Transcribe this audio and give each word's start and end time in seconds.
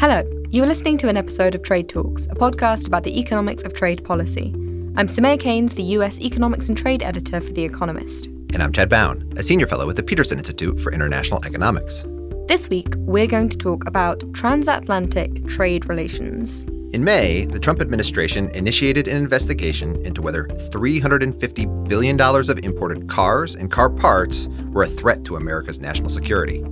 Hello, 0.00 0.22
you 0.48 0.62
are 0.62 0.66
listening 0.66 0.96
to 0.96 1.08
an 1.08 1.18
episode 1.18 1.54
of 1.54 1.62
Trade 1.62 1.86
Talks, 1.86 2.24
a 2.28 2.34
podcast 2.34 2.86
about 2.86 3.04
the 3.04 3.20
economics 3.20 3.64
of 3.64 3.74
trade 3.74 4.02
policy. 4.02 4.50
I'm 4.96 5.08
Soumaya 5.08 5.38
Keynes, 5.38 5.74
the 5.74 5.82
US 5.82 6.18
Economics 6.20 6.70
and 6.70 6.78
Trade 6.78 7.02
Editor 7.02 7.38
for 7.38 7.52
The 7.52 7.64
Economist. 7.64 8.28
And 8.54 8.62
I'm 8.62 8.72
Chad 8.72 8.88
Bown, 8.88 9.30
a 9.36 9.42
senior 9.42 9.66
fellow 9.66 9.90
at 9.90 9.96
the 9.96 10.02
Peterson 10.02 10.38
Institute 10.38 10.80
for 10.80 10.90
International 10.90 11.44
Economics. 11.44 12.06
This 12.48 12.70
week, 12.70 12.94
we're 13.00 13.26
going 13.26 13.50
to 13.50 13.58
talk 13.58 13.86
about 13.86 14.24
transatlantic 14.32 15.46
trade 15.46 15.86
relations. 15.86 16.62
In 16.94 17.04
May, 17.04 17.44
the 17.44 17.60
Trump 17.60 17.82
administration 17.82 18.48
initiated 18.54 19.06
an 19.06 19.18
investigation 19.18 20.02
into 20.06 20.22
whether 20.22 20.46
$350 20.46 21.88
billion 21.90 22.18
of 22.18 22.58
imported 22.64 23.06
cars 23.06 23.54
and 23.54 23.70
car 23.70 23.90
parts 23.90 24.48
were 24.70 24.84
a 24.84 24.88
threat 24.88 25.24
to 25.26 25.36
America's 25.36 25.78
national 25.78 26.08
security. 26.08 26.64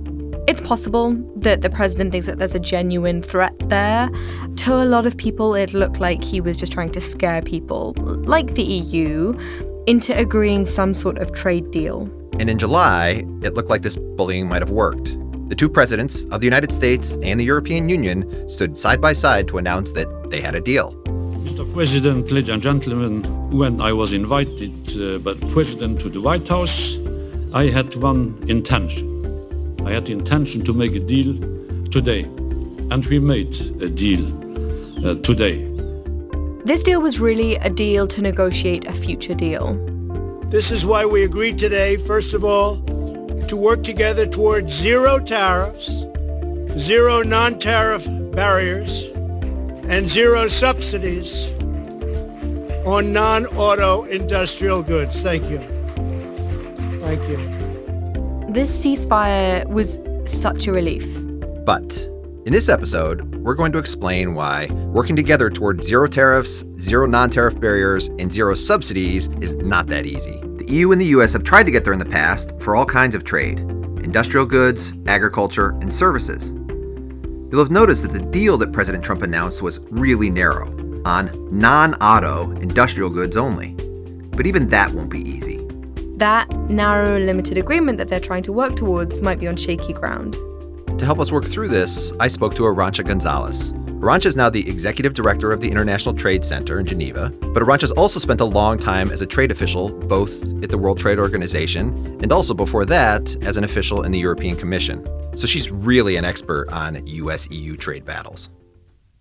It's 0.49 0.61
possible 0.61 1.13
that 1.35 1.61
the 1.61 1.69
president 1.69 2.11
thinks 2.11 2.25
that 2.25 2.39
there's 2.39 2.55
a 2.55 2.59
genuine 2.59 3.21
threat 3.21 3.53
there. 3.69 4.09
To 4.55 4.81
a 4.81 4.83
lot 4.83 5.05
of 5.05 5.15
people, 5.15 5.53
it 5.53 5.75
looked 5.75 5.99
like 5.99 6.23
he 6.23 6.41
was 6.41 6.57
just 6.57 6.71
trying 6.71 6.89
to 6.93 6.99
scare 6.99 7.43
people, 7.43 7.93
like 8.25 8.55
the 8.55 8.63
EU, 8.63 9.37
into 9.85 10.17
agreeing 10.17 10.65
some 10.65 10.95
sort 10.95 11.19
of 11.19 11.33
trade 11.33 11.69
deal. 11.69 12.09
And 12.39 12.49
in 12.49 12.57
July, 12.57 13.23
it 13.43 13.53
looked 13.53 13.69
like 13.69 13.83
this 13.83 13.95
bullying 13.95 14.49
might 14.49 14.63
have 14.63 14.71
worked. 14.71 15.15
The 15.49 15.55
two 15.55 15.69
presidents 15.69 16.23
of 16.31 16.41
the 16.41 16.47
United 16.47 16.73
States 16.73 17.15
and 17.21 17.39
the 17.39 17.45
European 17.45 17.87
Union 17.87 18.49
stood 18.49 18.75
side 18.75 18.99
by 18.99 19.13
side 19.13 19.47
to 19.49 19.59
announce 19.59 19.91
that 19.91 20.31
they 20.31 20.41
had 20.41 20.55
a 20.55 20.61
deal. 20.61 20.95
Mr. 21.45 21.71
President, 21.75 22.31
ladies 22.31 22.49
and 22.49 22.63
gentlemen, 22.63 23.21
when 23.55 23.79
I 23.79 23.93
was 23.93 24.13
invited 24.13 24.73
uh, 24.97 25.19
by 25.19 25.33
the 25.33 25.45
President 25.53 26.01
to 26.01 26.09
the 26.09 26.21
White 26.21 26.47
House, 26.47 26.97
I 27.53 27.65
had 27.65 27.95
one 27.97 28.43
intention 28.47 29.18
I 29.85 29.91
had 29.91 30.05
the 30.05 30.13
intention 30.13 30.63
to 30.65 30.73
make 30.73 30.95
a 30.95 30.99
deal 30.99 31.35
today, 31.89 32.23
and 32.91 33.05
we 33.05 33.19
made 33.19 33.55
a 33.81 33.89
deal 33.89 34.25
uh, 35.05 35.15
today. 35.15 35.65
This 36.65 36.83
deal 36.83 37.01
was 37.01 37.19
really 37.19 37.55
a 37.55 37.69
deal 37.69 38.07
to 38.07 38.21
negotiate 38.21 38.85
a 38.85 38.93
future 38.93 39.33
deal. 39.33 39.75
This 40.49 40.71
is 40.71 40.85
why 40.85 41.05
we 41.05 41.23
agreed 41.23 41.57
today, 41.57 41.97
first 41.97 42.33
of 42.33 42.43
all, 42.43 42.77
to 43.47 43.55
work 43.55 43.83
together 43.83 44.25
towards 44.25 44.71
zero 44.73 45.19
tariffs, 45.19 46.03
zero 46.77 47.21
non 47.23 47.57
tariff 47.57 48.07
barriers, 48.31 49.07
and 49.87 50.09
zero 50.09 50.47
subsidies 50.47 51.51
on 52.85 53.13
non 53.13 53.45
auto 53.57 54.03
industrial 54.05 54.83
goods. 54.83 55.21
Thank 55.21 55.49
you. 55.49 55.59
Thank 56.99 57.27
you. 57.29 57.58
This 58.49 58.83
ceasefire 58.83 59.67
was 59.67 59.99
such 60.25 60.65
a 60.65 60.71
relief. 60.71 61.05
But 61.65 61.95
in 62.47 62.51
this 62.51 62.67
episode, 62.67 63.35
we're 63.35 63.53
going 63.53 63.71
to 63.73 63.77
explain 63.77 64.33
why 64.33 64.65
working 64.91 65.15
together 65.15 65.51
toward 65.51 65.83
zero 65.83 66.07
tariffs, 66.07 66.65
zero 66.79 67.05
non 67.05 67.29
tariff 67.29 67.59
barriers, 67.59 68.07
and 68.17 68.33
zero 68.33 68.55
subsidies 68.55 69.27
is 69.39 69.53
not 69.57 69.85
that 69.87 70.07
easy. 70.07 70.39
The 70.57 70.65
EU 70.67 70.91
and 70.91 70.99
the 70.99 71.13
US 71.17 71.31
have 71.33 71.43
tried 71.43 71.67
to 71.67 71.71
get 71.71 71.83
there 71.83 71.93
in 71.93 71.99
the 71.99 72.05
past 72.05 72.59
for 72.59 72.75
all 72.75 72.87
kinds 72.87 73.13
of 73.13 73.23
trade 73.23 73.59
industrial 74.03 74.47
goods, 74.47 74.93
agriculture, 75.05 75.77
and 75.81 75.93
services. 75.93 76.49
You'll 76.49 77.63
have 77.63 77.69
noticed 77.69 78.01
that 78.01 78.13
the 78.13 78.31
deal 78.31 78.57
that 78.57 78.73
President 78.73 79.03
Trump 79.03 79.21
announced 79.21 79.61
was 79.61 79.79
really 79.91 80.31
narrow, 80.31 80.69
on 81.05 81.29
non 81.51 81.93
auto 82.01 82.49
industrial 82.53 83.11
goods 83.11 83.37
only. 83.37 83.75
But 84.31 84.47
even 84.47 84.69
that 84.69 84.91
won't 84.91 85.11
be 85.11 85.21
easy 85.21 85.48
that 86.19 86.49
narrow, 86.69 87.19
limited 87.19 87.57
agreement 87.57 87.97
that 87.97 88.09
they're 88.09 88.19
trying 88.19 88.43
to 88.43 88.53
work 88.53 88.75
towards 88.75 89.21
might 89.21 89.39
be 89.39 89.47
on 89.47 89.55
shaky 89.55 89.93
ground. 89.93 90.33
To 90.99 91.05
help 91.05 91.19
us 91.19 91.31
work 91.31 91.45
through 91.45 91.69
this, 91.69 92.11
I 92.19 92.27
spoke 92.27 92.55
to 92.55 92.63
Arantxa 92.63 93.05
Gonzalez. 93.05 93.71
Arantxa 94.01 94.27
is 94.27 94.35
now 94.35 94.49
the 94.49 94.69
executive 94.69 95.13
director 95.13 95.51
of 95.51 95.61
the 95.61 95.69
International 95.69 96.13
Trade 96.13 96.45
Center 96.45 96.79
in 96.79 96.85
Geneva, 96.85 97.29
but 97.53 97.63
Arantxa's 97.63 97.91
also 97.91 98.19
spent 98.19 98.41
a 98.41 98.45
long 98.45 98.77
time 98.77 99.11
as 99.11 99.21
a 99.21 99.25
trade 99.25 99.51
official, 99.51 99.89
both 99.93 100.63
at 100.63 100.69
the 100.69 100.77
World 100.77 100.99
Trade 100.99 101.19
Organization 101.19 101.89
and 102.21 102.31
also 102.31 102.53
before 102.53 102.85
that 102.85 103.35
as 103.43 103.57
an 103.57 103.63
official 103.63 104.03
in 104.03 104.11
the 104.11 104.19
European 104.19 104.55
Commission. 104.55 105.05
So 105.37 105.47
she's 105.47 105.71
really 105.71 106.17
an 106.17 106.25
expert 106.25 106.69
on 106.69 107.05
US 107.07 107.49
EU 107.51 107.77
trade 107.77 108.05
battles. 108.05 108.49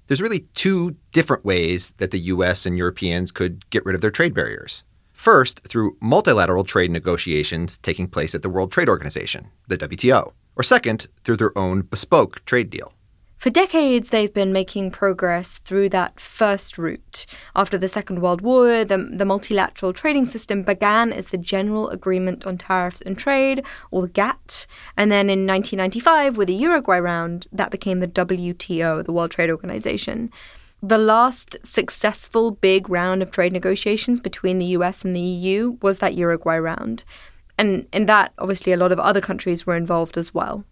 There's 0.09 0.23
really 0.23 0.47
two 0.55 0.97
different 1.13 1.45
ways 1.45 1.93
that 1.99 2.11
the 2.11 2.19
US 2.19 2.67
and 2.67 2.77
Europeans 2.77 3.31
could 3.31 3.69
get 3.71 3.85
rid 3.85 3.95
of 3.95 4.01
their 4.01 4.11
trade 4.11 4.35
barriers. 4.35 4.83
First, 5.19 5.61
through 5.67 5.97
multilateral 6.01 6.63
trade 6.63 6.93
negotiations 6.93 7.77
taking 7.77 8.07
place 8.07 8.37
at 8.37 8.43
the 8.43 8.49
World 8.49 8.71
Trade 8.71 8.89
Organization, 8.89 9.49
the 9.67 9.77
WTO. 9.77 10.33
Or 10.55 10.63
second, 10.63 11.09
through 11.25 11.39
their 11.39 11.59
own 11.59 11.83
bespoke 11.83 12.45
trade 12.45 12.71
deal. 12.71 12.93
For 13.37 13.51
decades, 13.51 14.11
they've 14.11 14.33
been 14.33 14.53
making 14.53 14.93
progress 14.93 15.59
through 15.59 15.89
that 15.89 16.21
first 16.21 16.79
route. 16.79 17.27
After 17.57 17.77
the 17.77 17.89
Second 17.89 18.21
World 18.21 18.43
War, 18.43 18.85
the, 18.85 18.99
the, 19.13 19.25
multilateral 19.25 19.93
trading 19.93 20.25
system 20.25 20.63
began 20.63 21.13
as 21.13 21.27
the 21.27 21.39
General 21.39 21.89
Agreement 21.91 22.47
on 22.47 22.57
Tariffs 22.57 23.01
and 23.01 23.19
Trade, 23.19 23.65
or 23.91 24.07
GATT. 24.07 24.69
And 24.97 25.11
then 25.11 25.31
in 25.31 25.47
1995, 25.47 26.37
with 26.37 26.47
the 26.47 26.55
Uruguay 26.55 26.99
round, 26.99 27.49
that 27.53 27.71
became 27.73 27.99
the 27.99 28.09
WTO, 28.09 29.05
the 29.05 29.13
World 29.13 29.33
Trade 29.33 29.51
Organization. 29.51 30.31
The 30.83 30.99
last 30.99 31.57
successful 31.65 32.53
big 32.53 32.89
round 32.89 33.21
of 33.21 33.33
trade 33.33 33.53
negotiations 33.53 34.21
between 34.21 34.59
the 34.59 34.67
US 34.67 35.05
and 35.05 35.15
the 35.15 35.21
EU 35.21 35.77
was 35.83 35.99
that 35.99 36.15
Uruguay 36.15 36.57
round. 36.57 37.05
And 37.59 37.87
in 37.93 38.07
that, 38.07 38.33
obviously, 38.39 38.73
a 38.73 38.77
lot 38.77 38.93
of 38.93 39.01
other 39.01 39.21
countries 39.21 39.67
were 39.67 39.77
involved 39.77 40.17
as 40.17 40.33
well. 40.33 40.65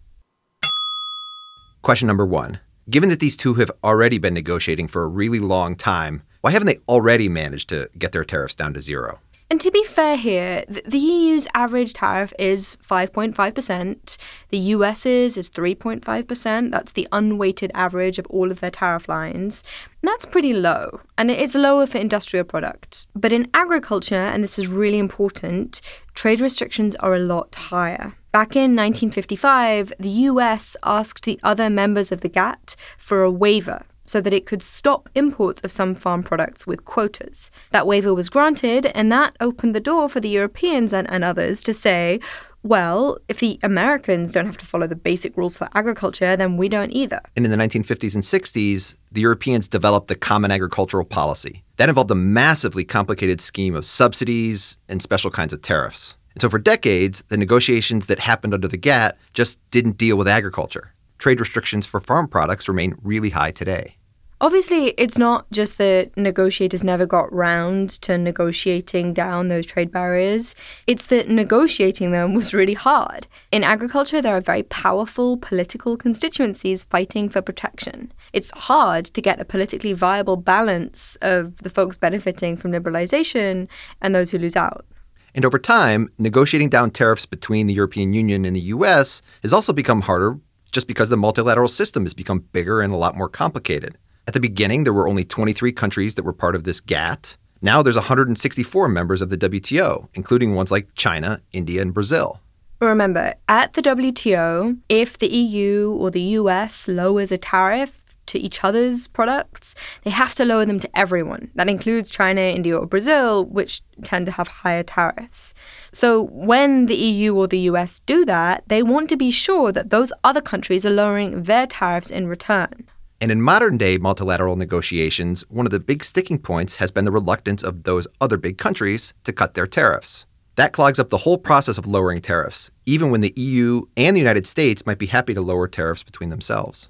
Question 1.81 2.07
number 2.07 2.25
one 2.25 2.59
Given 2.89 3.09
that 3.09 3.19
these 3.19 3.35
two 3.35 3.55
have 3.55 3.71
already 3.83 4.17
been 4.17 4.33
negotiating 4.33 4.87
for 4.87 5.03
a 5.03 5.07
really 5.07 5.39
long 5.39 5.75
time, 5.75 6.23
why 6.39 6.51
haven't 6.51 6.67
they 6.67 6.79
already 6.87 7.27
managed 7.27 7.67
to 7.69 7.89
get 7.97 8.13
their 8.13 8.23
tariffs 8.23 8.55
down 8.55 8.73
to 8.75 8.81
zero? 8.81 9.19
And 9.49 9.61
to 9.61 9.71
be 9.71 9.83
fair 9.85 10.17
here, 10.17 10.65
the 10.67 10.97
EU's 10.97 11.47
average 11.53 11.93
tariff 11.93 12.33
is 12.37 12.77
5.5%. 12.85 14.17
The 14.49 14.57
US's 14.57 15.37
is 15.37 15.49
3.5%. 15.49 16.71
That's 16.71 16.91
the 16.91 17.07
unweighted 17.13 17.71
average 17.73 18.19
of 18.19 18.27
all 18.27 18.51
of 18.51 18.59
their 18.59 18.71
tariff 18.71 19.07
lines. 19.07 19.63
And 20.01 20.09
that's 20.09 20.25
pretty 20.25 20.51
low. 20.51 20.99
And 21.17 21.31
it 21.31 21.39
is 21.39 21.55
lower 21.55 21.85
for 21.85 21.97
industrial 21.97 22.43
products. 22.43 23.07
But 23.15 23.31
in 23.31 23.49
agriculture, 23.53 24.15
and 24.15 24.43
this 24.43 24.59
is 24.59 24.67
really 24.67 24.99
important, 24.99 25.79
trade 26.13 26.41
restrictions 26.41 26.95
are 26.97 27.15
a 27.15 27.19
lot 27.19 27.55
higher. 27.55 28.15
Back 28.33 28.55
in 28.57 28.75
1955, 28.75 29.93
the 29.97 30.09
US 30.09 30.75
asked 30.83 31.23
the 31.23 31.39
other 31.41 31.69
members 31.69 32.11
of 32.11 32.19
the 32.19 32.29
GATT 32.29 32.75
for 32.97 33.23
a 33.23 33.31
waiver 33.31 33.85
so 34.07 34.21
that 34.21 34.33
it 34.33 34.45
could 34.45 34.63
stop 34.63 35.09
imports 35.13 35.61
of 35.61 35.71
some 35.71 35.93
farm 35.93 36.23
products 36.23 36.65
with 36.65 36.85
quotas. 36.85 37.51
That 37.71 37.85
waiver 37.85 38.13
was 38.13 38.29
granted, 38.29 38.87
and 38.87 39.11
that 39.11 39.35
opened 39.39 39.75
the 39.75 39.79
door 39.79 40.09
for 40.09 40.19
the 40.19 40.29
Europeans 40.29 40.93
and, 40.93 41.09
and 41.09 41.23
others 41.23 41.61
to 41.63 41.73
say, 41.73 42.19
well, 42.63 43.17
if 43.27 43.39
the 43.39 43.59
Americans 43.63 44.31
don't 44.31 44.45
have 44.45 44.57
to 44.57 44.65
follow 44.65 44.87
the 44.87 44.95
basic 44.95 45.37
rules 45.37 45.57
for 45.57 45.69
agriculture, 45.73 46.35
then 46.35 46.57
we 46.57 46.67
don't 46.67 46.91
either. 46.91 47.21
And 47.35 47.45
in 47.45 47.51
the 47.51 47.57
1950s 47.57 48.15
and 48.15 48.23
60s, 48.23 48.95
the 49.11 49.21
Europeans 49.21 49.67
developed 49.67 50.07
the 50.07 50.15
Common 50.15 50.51
Agricultural 50.51 51.05
Policy. 51.05 51.63
That 51.77 51.89
involved 51.89 52.11
a 52.11 52.15
massively 52.15 52.83
complicated 52.83 53.39
scheme 53.39 53.75
of 53.75 53.85
subsidies 53.85 54.77
and 54.89 55.01
special 55.01 55.31
kinds 55.31 55.53
of 55.53 55.61
tariffs. 55.61 56.17
And 56.33 56.41
so 56.41 56.49
for 56.49 56.59
decades, 56.59 57.23
the 57.29 57.37
negotiations 57.37 58.07
that 58.07 58.19
happened 58.19 58.53
under 58.53 58.67
the 58.67 58.77
GATT 58.77 59.17
just 59.33 59.59
didn't 59.71 59.97
deal 59.97 60.17
with 60.17 60.27
agriculture. 60.27 60.93
Trade 61.17 61.39
restrictions 61.39 61.85
for 61.85 61.99
farm 61.99 62.27
products 62.27 62.67
remain 62.67 62.95
really 63.01 63.31
high 63.31 63.51
today. 63.51 63.96
Obviously, 64.39 64.89
it's 64.99 65.17
not 65.17 65.49
just 65.49 65.79
that 65.79 66.15
negotiators 66.15 66.83
never 66.83 67.07
got 67.07 67.33
round 67.33 67.89
to 67.89 68.19
negotiating 68.19 69.11
down 69.11 69.47
those 69.47 69.65
trade 69.65 69.91
barriers. 69.91 70.53
It's 70.85 71.07
that 71.07 71.27
negotiating 71.27 72.11
them 72.11 72.35
was 72.35 72.53
really 72.53 72.75
hard. 72.75 73.25
In 73.51 73.63
agriculture, 73.63 74.21
there 74.21 74.37
are 74.37 74.41
very 74.41 74.61
powerful 74.61 75.37
political 75.37 75.97
constituencies 75.97 76.83
fighting 76.83 77.29
for 77.29 77.41
protection. 77.41 78.11
It's 78.31 78.51
hard 78.51 79.05
to 79.07 79.21
get 79.23 79.41
a 79.41 79.45
politically 79.45 79.93
viable 79.93 80.37
balance 80.37 81.17
of 81.23 81.57
the 81.63 81.71
folks 81.71 81.97
benefiting 81.97 82.57
from 82.57 82.71
liberalization 82.71 83.67
and 84.03 84.13
those 84.13 84.29
who 84.29 84.37
lose 84.37 84.55
out. 84.55 84.85
And 85.33 85.45
over 85.45 85.57
time, 85.57 86.11
negotiating 86.19 86.69
down 86.69 86.91
tariffs 86.91 87.25
between 87.25 87.65
the 87.65 87.73
European 87.73 88.13
Union 88.13 88.45
and 88.45 88.55
the 88.55 88.69
US 88.75 89.23
has 89.41 89.51
also 89.51 89.73
become 89.73 90.01
harder 90.01 90.39
just 90.71 90.87
because 90.87 91.09
the 91.09 91.17
multilateral 91.17 91.67
system 91.67 92.03
has 92.03 92.13
become 92.13 92.45
bigger 92.51 92.81
and 92.81 92.93
a 92.93 92.97
lot 92.97 93.15
more 93.15 93.29
complicated. 93.29 93.97
At 94.27 94.33
the 94.33 94.41
beginning, 94.41 94.83
there 94.83 94.91
were 94.91 95.07
only 95.07 95.23
23 95.23 95.71
countries 95.71 96.15
that 96.15 96.25
were 96.25 96.33
part 96.33 96.53
of 96.53 96.65
this 96.65 96.81
GATT. 96.81 97.37
Now 97.61 97.81
there's 97.81 97.95
164 97.95 98.89
members 98.89 99.21
of 99.21 99.29
the 99.29 99.37
WTO, 99.37 100.09
including 100.15 100.53
ones 100.53 100.69
like 100.69 100.93
China, 100.95 101.41
India, 101.53 101.81
and 101.81 101.93
Brazil. 101.93 102.41
Remember, 102.81 103.35
at 103.47 103.71
the 103.73 103.81
WTO, 103.81 104.77
if 104.89 105.17
the 105.17 105.29
EU 105.29 105.91
or 105.97 106.11
the 106.11 106.21
US 106.21 106.89
lowers 106.89 107.31
a 107.31 107.37
tariff 107.37 108.03
to 108.25 108.37
each 108.37 108.65
other's 108.65 109.07
products, 109.07 109.73
they 110.03 110.11
have 110.11 110.35
to 110.35 110.43
lower 110.43 110.65
them 110.65 110.81
to 110.81 110.89
everyone. 110.93 111.49
That 111.55 111.69
includes 111.69 112.11
China, 112.11 112.41
India, 112.41 112.77
or 112.77 112.85
Brazil, 112.85 113.45
which 113.45 113.81
tend 114.03 114.25
to 114.25 114.33
have 114.33 114.49
higher 114.49 114.83
tariffs. 114.83 115.53
So 115.93 116.23
when 116.23 116.87
the 116.87 116.95
EU 116.95 117.33
or 117.33 117.47
the 117.47 117.71
US 117.71 117.99
do 117.99 118.25
that, 118.25 118.65
they 118.67 118.83
want 118.83 119.07
to 119.07 119.15
be 119.15 119.31
sure 119.31 119.71
that 119.71 119.89
those 119.89 120.11
other 120.25 120.41
countries 120.41 120.85
are 120.85 120.89
lowering 120.89 121.43
their 121.43 121.65
tariffs 121.65 122.11
in 122.11 122.27
return. 122.27 122.87
And 123.19 123.31
in 123.31 123.41
modern 123.41 123.77
day 123.77 123.97
multilateral 123.97 124.55
negotiations, 124.55 125.41
one 125.49 125.65
of 125.65 125.71
the 125.71 125.79
big 125.79 126.03
sticking 126.03 126.37
points 126.37 126.75
has 126.75 126.91
been 126.91 127.05
the 127.05 127.11
reluctance 127.11 127.63
of 127.63 127.83
those 127.83 128.07
other 128.21 128.37
big 128.37 128.57
countries 128.57 129.13
to 129.23 129.33
cut 129.33 129.55
their 129.55 129.65
tariffs. 129.65 130.25
That 130.55 130.73
clogs 130.73 130.99
up 130.99 131.09
the 131.09 131.17
whole 131.17 131.37
process 131.37 131.77
of 131.77 131.87
lowering 131.87 132.21
tariffs, 132.21 132.71
even 132.85 133.09
when 133.09 133.21
the 133.21 133.33
EU 133.35 133.83
and 133.95 134.15
the 134.15 134.19
United 134.19 134.47
States 134.47 134.85
might 134.85 134.99
be 134.99 135.07
happy 135.07 135.33
to 135.33 135.41
lower 135.41 135.67
tariffs 135.67 136.03
between 136.03 136.29
themselves. 136.29 136.89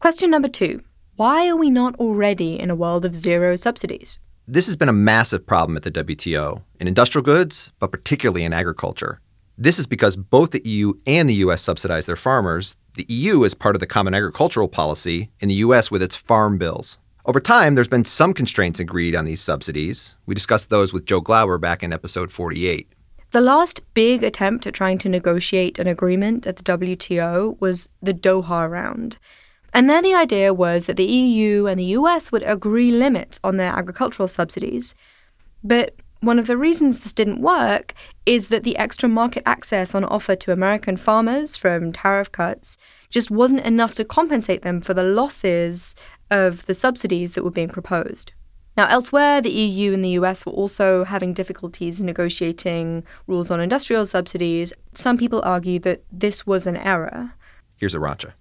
Question 0.00 0.30
number 0.30 0.48
two 0.48 0.82
Why 1.16 1.48
are 1.48 1.56
we 1.56 1.70
not 1.70 1.96
already 1.96 2.60
in 2.60 2.70
a 2.70 2.74
world 2.74 3.04
of 3.04 3.14
zero 3.14 3.56
subsidies? 3.56 4.18
This 4.46 4.66
has 4.66 4.76
been 4.76 4.88
a 4.88 4.92
massive 4.92 5.46
problem 5.46 5.76
at 5.76 5.82
the 5.82 5.90
WTO, 5.90 6.62
in 6.78 6.86
industrial 6.86 7.24
goods, 7.24 7.72
but 7.80 7.90
particularly 7.90 8.44
in 8.44 8.52
agriculture. 8.52 9.20
This 9.58 9.78
is 9.78 9.86
because 9.86 10.16
both 10.16 10.50
the 10.50 10.60
EU 10.66 10.92
and 11.06 11.30
the 11.30 11.34
US 11.46 11.62
subsidize 11.62 12.04
their 12.04 12.14
farmers. 12.14 12.76
The 12.92 13.06
EU 13.08 13.42
is 13.42 13.54
part 13.54 13.74
of 13.74 13.80
the 13.80 13.86
Common 13.86 14.12
Agricultural 14.12 14.68
Policy, 14.68 15.30
and 15.40 15.50
the 15.50 15.54
US 15.66 15.90
with 15.90 16.02
its 16.02 16.14
farm 16.14 16.58
bills. 16.58 16.98
Over 17.24 17.40
time, 17.40 17.74
there's 17.74 17.88
been 17.88 18.04
some 18.04 18.34
constraints 18.34 18.78
agreed 18.80 19.16
on 19.16 19.24
these 19.24 19.40
subsidies. 19.40 20.16
We 20.26 20.34
discussed 20.34 20.68
those 20.68 20.92
with 20.92 21.06
Joe 21.06 21.22
Glauber 21.22 21.56
back 21.56 21.82
in 21.82 21.90
episode 21.90 22.30
48. 22.30 22.92
The 23.30 23.40
last 23.40 23.80
big 23.94 24.22
attempt 24.22 24.66
at 24.66 24.74
trying 24.74 24.98
to 24.98 25.08
negotiate 25.08 25.78
an 25.78 25.86
agreement 25.86 26.46
at 26.46 26.56
the 26.56 26.62
WTO 26.62 27.58
was 27.58 27.88
the 28.02 28.12
Doha 28.12 28.70
round. 28.70 29.18
And 29.72 29.88
there 29.88 30.02
the 30.02 30.14
idea 30.14 30.52
was 30.52 30.84
that 30.84 30.96
the 30.98 31.04
EU 31.04 31.66
and 31.66 31.80
the 31.80 31.96
US 31.96 32.30
would 32.30 32.42
agree 32.42 32.92
limits 32.92 33.40
on 33.42 33.56
their 33.56 33.72
agricultural 33.72 34.28
subsidies. 34.28 34.94
But 35.64 35.94
one 36.20 36.38
of 36.38 36.46
the 36.46 36.56
reasons 36.56 37.00
this 37.00 37.12
didn't 37.12 37.40
work 37.40 37.94
is 38.24 38.48
that 38.48 38.64
the 38.64 38.76
extra 38.76 39.08
market 39.08 39.42
access 39.46 39.94
on 39.94 40.04
offer 40.04 40.34
to 40.36 40.52
American 40.52 40.96
farmers 40.96 41.56
from 41.56 41.92
tariff 41.92 42.32
cuts 42.32 42.78
just 43.10 43.30
wasn't 43.30 43.64
enough 43.64 43.94
to 43.94 44.04
compensate 44.04 44.62
them 44.62 44.80
for 44.80 44.94
the 44.94 45.02
losses 45.02 45.94
of 46.30 46.66
the 46.66 46.74
subsidies 46.74 47.34
that 47.34 47.44
were 47.44 47.50
being 47.50 47.68
proposed. 47.68 48.32
Now, 48.76 48.88
elsewhere, 48.88 49.40
the 49.40 49.50
EU 49.50 49.94
and 49.94 50.04
the 50.04 50.18
US 50.20 50.44
were 50.44 50.52
also 50.52 51.04
having 51.04 51.32
difficulties 51.32 51.98
negotiating 51.98 53.04
rules 53.26 53.50
on 53.50 53.60
industrial 53.60 54.06
subsidies. 54.06 54.72
Some 54.92 55.16
people 55.16 55.40
argue 55.44 55.78
that 55.80 56.02
this 56.12 56.46
was 56.46 56.66
an 56.66 56.76
error. 56.76 57.32
Here's 57.76 57.94
Arantxa. 57.94 58.32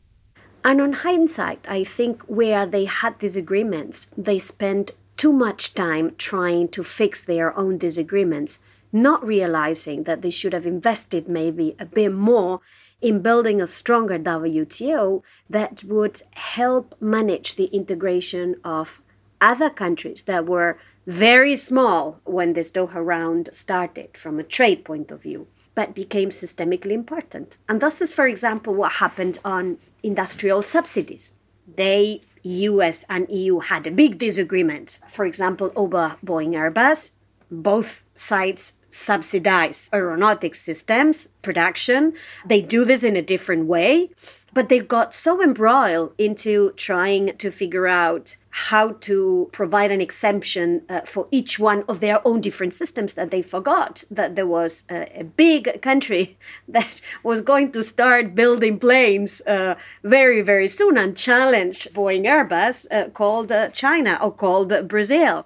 And 0.63 0.81
on 0.81 0.94
hindsight, 0.94 1.66
I 1.69 1.83
think 1.83 2.24
where 2.24 2.66
they 2.66 2.86
had 2.86 3.19
disagreements, 3.19 4.10
they 4.18 4.39
spent 4.39 4.92
too 5.18 5.34
much 5.34 5.74
time 5.74 6.16
trying 6.18 6.68
to 6.70 6.84
fix 6.84 7.24
their 7.24 7.58
own 7.58 7.78
disagreements, 7.78 8.60
not 8.92 9.26
realizing 9.26 10.04
that 10.04 10.22
they 10.22 10.30
should 10.30 10.54
have 10.54 10.66
invested 10.66 11.28
maybe 11.28 11.76
a 11.80 11.86
bit 11.86 12.14
more 12.14 12.62
in 13.02 13.22
building 13.22 13.62
a 13.62 13.68
stronger 13.68 14.18
WTO 14.18 15.22
that 15.50 15.84
would 15.84 16.22
help 16.34 16.96
manage 17.02 17.56
the 17.56 17.66
integration 17.66 18.56
of 18.64 19.02
other 19.42 19.70
countries 19.70 20.24
that 20.24 20.46
were 20.46 20.78
very 21.06 21.56
small 21.56 22.20
when 22.24 22.54
this 22.54 22.72
Doha 22.72 23.06
round 23.06 23.50
started 23.52 24.18
from 24.18 24.40
a 24.40 24.44
trade 24.44 24.84
point 24.84 25.12
of 25.12 25.22
view, 25.22 25.48
but 25.76 25.94
became 25.94 26.30
systemically 26.30 26.92
important. 26.92 27.58
And 27.70 27.80
this 27.82 28.02
is, 28.02 28.14
for 28.14 28.28
example, 28.28 28.74
what 28.74 28.94
happened 28.94 29.38
on 29.46 29.78
industrial 30.02 30.62
subsidies. 30.62 31.34
They 31.68 32.22
US 32.45 33.06
and 33.09 33.30
EU 33.30 33.59
had 33.59 33.88
a 33.88 33.92
big 33.92 34.18
disagreement. 34.18 35.00
For 35.07 35.25
example, 35.25 35.71
over 35.75 36.18
Boeing 36.24 36.53
Airbus, 36.53 37.12
both 37.50 38.03
sides 38.15 38.74
subsidize 38.89 39.89
aeronautic 39.94 40.56
systems 40.56 41.27
production. 41.42 42.13
They 42.45 42.62
do 42.62 42.86
this 42.86 43.03
in 43.03 43.18
a 43.18 43.21
different 43.21 43.65
way, 43.65 44.12
but 44.53 44.69
they 44.69 44.80
got 44.80 45.13
so 45.13 45.44
embroiled 45.44 46.13
into 46.18 46.71
trying 46.77 47.36
to 47.38 47.51
figure 47.51 47.88
out 47.88 48.38
how 48.57 48.94
to 48.94 49.50
provide 49.52 49.92
an 49.92 50.00
exemption 50.00 50.81
uh, 50.88 51.02
for 51.02 51.28
each 51.30 51.60
one 51.60 51.84
of 51.90 52.00
their 52.00 52.25
own 52.25 52.40
different 52.40 52.74
systems 52.74 53.13
that 53.13 53.30
they 53.30 53.42
forgot 53.42 54.06
that 54.10 54.38
there 54.38 54.48
was 54.48 54.86
a, 54.90 55.19
a 55.19 55.24
big 55.25 55.81
country 55.81 56.38
that 56.68 57.02
was 57.22 57.42
going 57.42 57.69
to 57.69 57.84
start 57.84 58.34
building 58.34 58.80
planes 58.80 59.42
uh, 59.42 59.75
very, 60.04 60.42
very 60.42 60.69
soon 60.69 60.98
and 60.98 61.18
challenge 61.18 61.90
Boeing 61.94 62.25
Airbus 62.25 62.88
uh, 62.92 63.10
called 63.10 63.52
uh, 63.52 63.68
China 63.69 64.18
or 64.22 64.31
called 64.31 64.88
Brazil. 64.88 65.46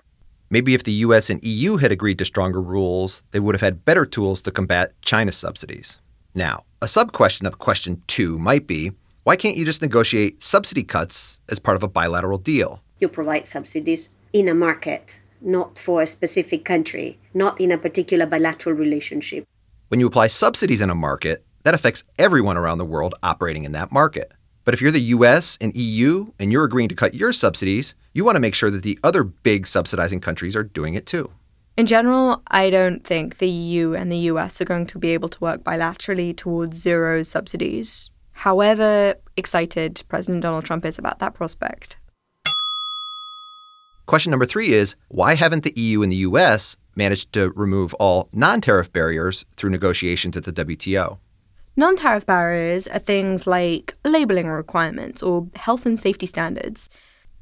Maybe 0.52 0.76
if 0.76 0.84
the 0.84 1.02
US 1.08 1.32
and 1.32 1.44
EU 1.44 1.78
had 1.78 1.92
agreed 1.92 2.20
to 2.20 2.26
stronger 2.26 2.62
rules, 2.62 3.24
they 3.32 3.40
would 3.40 3.56
have 3.56 3.62
had 3.62 3.86
better 3.86 4.06
tools 4.06 4.40
to 4.44 4.52
combat 4.52 4.94
China's 5.02 5.36
subsidies. 5.36 5.98
Now, 6.36 6.64
a 6.80 6.88
sub 6.88 7.12
question 7.12 7.48
of 7.48 7.58
question 7.58 8.04
two 8.06 8.38
might 8.38 8.68
be 8.68 8.92
why 9.24 9.36
can't 9.36 9.58
you 9.58 9.66
just 9.66 9.82
negotiate 9.82 10.44
subsidy 10.44 10.84
cuts 10.84 11.40
as 11.50 11.60
part 11.60 11.76
of 11.76 11.84
a 11.84 11.88
bilateral 11.88 12.38
deal? 12.38 12.82
You 13.00 13.08
provide 13.08 13.48
subsidies 13.48 14.12
in 14.34 14.48
a 14.48 14.54
market, 14.54 15.22
not 15.42 15.78
for 15.78 16.02
a 16.02 16.08
specific 16.08 16.66
country, 16.66 17.20
not 17.34 17.60
in 17.60 17.72
a 17.72 17.78
particular 17.78 18.26
bilateral 18.26 18.76
relationship. 18.76 19.46
When 19.88 20.00
you 20.00 20.08
apply 20.08 20.28
subsidies 20.28 20.82
in 20.82 20.90
a 20.90 20.96
market, 20.96 21.44
that 21.64 21.74
affects 21.74 22.04
everyone 22.18 22.58
around 22.58 22.78
the 22.78 22.86
world 22.86 23.16
operating 23.24 23.64
in 23.64 23.72
that 23.74 23.92
market. 23.92 24.32
But 24.64 24.74
if 24.74 24.82
you're 24.82 24.92
the 24.92 25.00
US 25.18 25.58
and 25.60 25.76
EU 25.76 26.32
and 26.40 26.52
you're 26.52 26.64
agreeing 26.64 26.90
to 26.90 26.96
cut 26.96 27.16
your 27.16 27.34
subsidies, 27.34 27.96
you 28.14 28.24
want 28.24 28.36
to 28.36 28.40
make 28.40 28.56
sure 28.56 28.70
that 28.70 28.84
the 28.84 29.00
other 29.04 29.24
big 29.24 29.66
subsidizing 29.66 30.20
countries 30.20 30.56
are 30.56 30.64
doing 30.64 30.94
it 30.94 31.06
too. 31.06 31.32
In 31.76 31.88
general, 31.88 32.42
I 32.48 32.70
don't 32.70 33.04
think 33.06 33.38
the 33.38 33.48
EU 33.48 33.94
and 33.94 34.12
the 34.12 34.18
US 34.32 34.60
are 34.62 34.66
going 34.66 34.86
to 34.88 35.00
be 35.00 35.10
able 35.10 35.30
to 35.30 35.40
work 35.40 35.64
bilaterally 35.64 36.36
towards 36.36 36.78
zero 36.78 37.24
subsidies. 37.24 38.12
However 38.34 39.16
excited 39.38 40.04
President 40.08 40.44
Donald 40.44 40.66
Trump 40.66 40.86
is 40.86 41.00
about 41.00 41.20
that 41.20 41.34
prospect. 41.34 41.98
Question 44.10 44.32
number 44.32 44.48
three 44.48 44.74
is 44.74 44.96
why 45.10 45.36
haven't 45.36 45.64
the 45.64 45.74
EU 45.80 46.02
and 46.02 46.12
the 46.12 46.26
US 46.30 46.76
managed 46.96 47.32
to 47.34 47.52
remove 47.52 47.94
all 48.00 48.28
non 48.34 48.60
tariff 48.60 48.92
barriers 48.92 49.46
through 49.56 49.70
negotiations 49.70 50.36
at 50.36 50.46
the 50.46 50.52
WTO? 50.52 51.20
Non 51.76 51.96
tariff 51.96 52.26
barriers 52.26 52.88
are 52.88 52.98
things 52.98 53.46
like 53.46 53.94
labeling 54.04 54.48
requirements 54.48 55.22
or 55.22 55.46
health 55.54 55.86
and 55.86 56.00
safety 56.00 56.26
standards. 56.26 56.90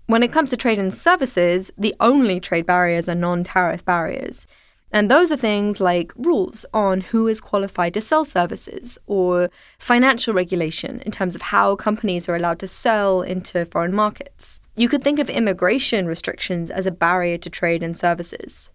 When 0.08 0.24
it 0.24 0.34
comes 0.34 0.50
to 0.50 0.58
trade 0.58 0.78
and 0.78 0.94
services, 0.94 1.72
the 1.78 1.96
only 2.02 2.42
trade 2.42 2.66
barriers 2.66 3.08
are 3.08 3.16
non 3.16 3.46
tariff 3.46 3.86
barriers. 3.86 4.46
And 4.92 5.12
those 5.12 5.31
are 5.31 5.38
things 5.38 5.80
like 5.81 6.13
rules 6.16 6.66
on 6.74 7.01
who 7.01 7.28
is 7.28 7.42
qualified 7.42 7.94
to 7.95 8.01
sell 8.01 8.24
services 8.24 8.98
or 9.06 9.50
financial 9.80 10.34
regulation 10.34 11.01
in 11.06 11.12
terms 11.12 11.36
of 11.36 11.42
how 11.42 11.75
companies 11.75 12.30
are 12.30 12.36
allowed 12.36 12.60
to 12.60 12.68
sell 12.68 13.22
into 13.22 13.66
foreign 13.66 13.94
markets. 13.94 14.62
You 14.76 14.88
could 14.88 15.04
think 15.04 15.19
of 15.19 15.30
immigration 15.30 16.06
restrictions 16.06 16.71
as 16.71 16.85
a 16.85 16.92
barrier 16.92 17.38
to 17.40 17.50
trade 17.50 17.83
and 17.83 17.97
services. 17.97 18.71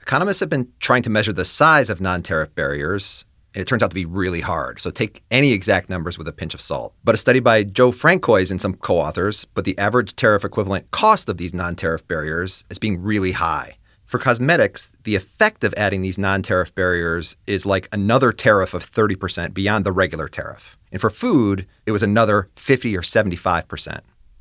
Economists 0.00 0.40
have 0.40 0.50
been 0.50 0.72
trying 0.80 1.02
to 1.02 1.10
measure 1.10 1.32
the 1.32 1.44
size 1.44 1.88
of 1.88 2.00
non 2.00 2.22
tariff 2.22 2.52
barriers, 2.56 3.24
and 3.54 3.62
it 3.62 3.68
turns 3.68 3.84
out 3.84 3.90
to 3.90 3.94
be 3.94 4.04
really 4.04 4.40
hard. 4.40 4.80
So 4.80 4.90
take 4.90 5.22
any 5.30 5.52
exact 5.52 5.88
numbers 5.88 6.18
with 6.18 6.26
a 6.26 6.32
pinch 6.32 6.54
of 6.54 6.60
salt. 6.60 6.94
But 7.04 7.14
a 7.14 7.18
study 7.18 7.38
by 7.38 7.62
Joe 7.62 7.92
Francois 7.92 8.46
and 8.50 8.60
some 8.60 8.74
co 8.74 8.98
authors 8.98 9.44
put 9.44 9.64
the 9.64 9.78
average 9.78 10.16
tariff 10.16 10.44
equivalent 10.44 10.90
cost 10.90 11.28
of 11.28 11.36
these 11.36 11.54
non 11.54 11.76
tariff 11.76 12.06
barriers 12.08 12.64
as 12.68 12.80
being 12.80 13.00
really 13.00 13.32
high. 13.32 13.76
For 14.12 14.18
cosmetics, 14.18 14.90
the 15.04 15.14
effect 15.14 15.64
of 15.64 15.72
adding 15.74 16.02
these 16.02 16.18
non 16.18 16.42
tariff 16.42 16.74
barriers 16.74 17.38
is 17.46 17.64
like 17.64 17.88
another 17.92 18.30
tariff 18.30 18.74
of 18.74 18.84
30% 18.84 19.54
beyond 19.54 19.86
the 19.86 19.90
regular 19.90 20.28
tariff. 20.28 20.76
And 20.92 21.00
for 21.00 21.08
food, 21.08 21.66
it 21.86 21.92
was 21.92 22.02
another 22.02 22.50
50 22.56 22.94
or 22.94 23.00
75%. 23.00 24.00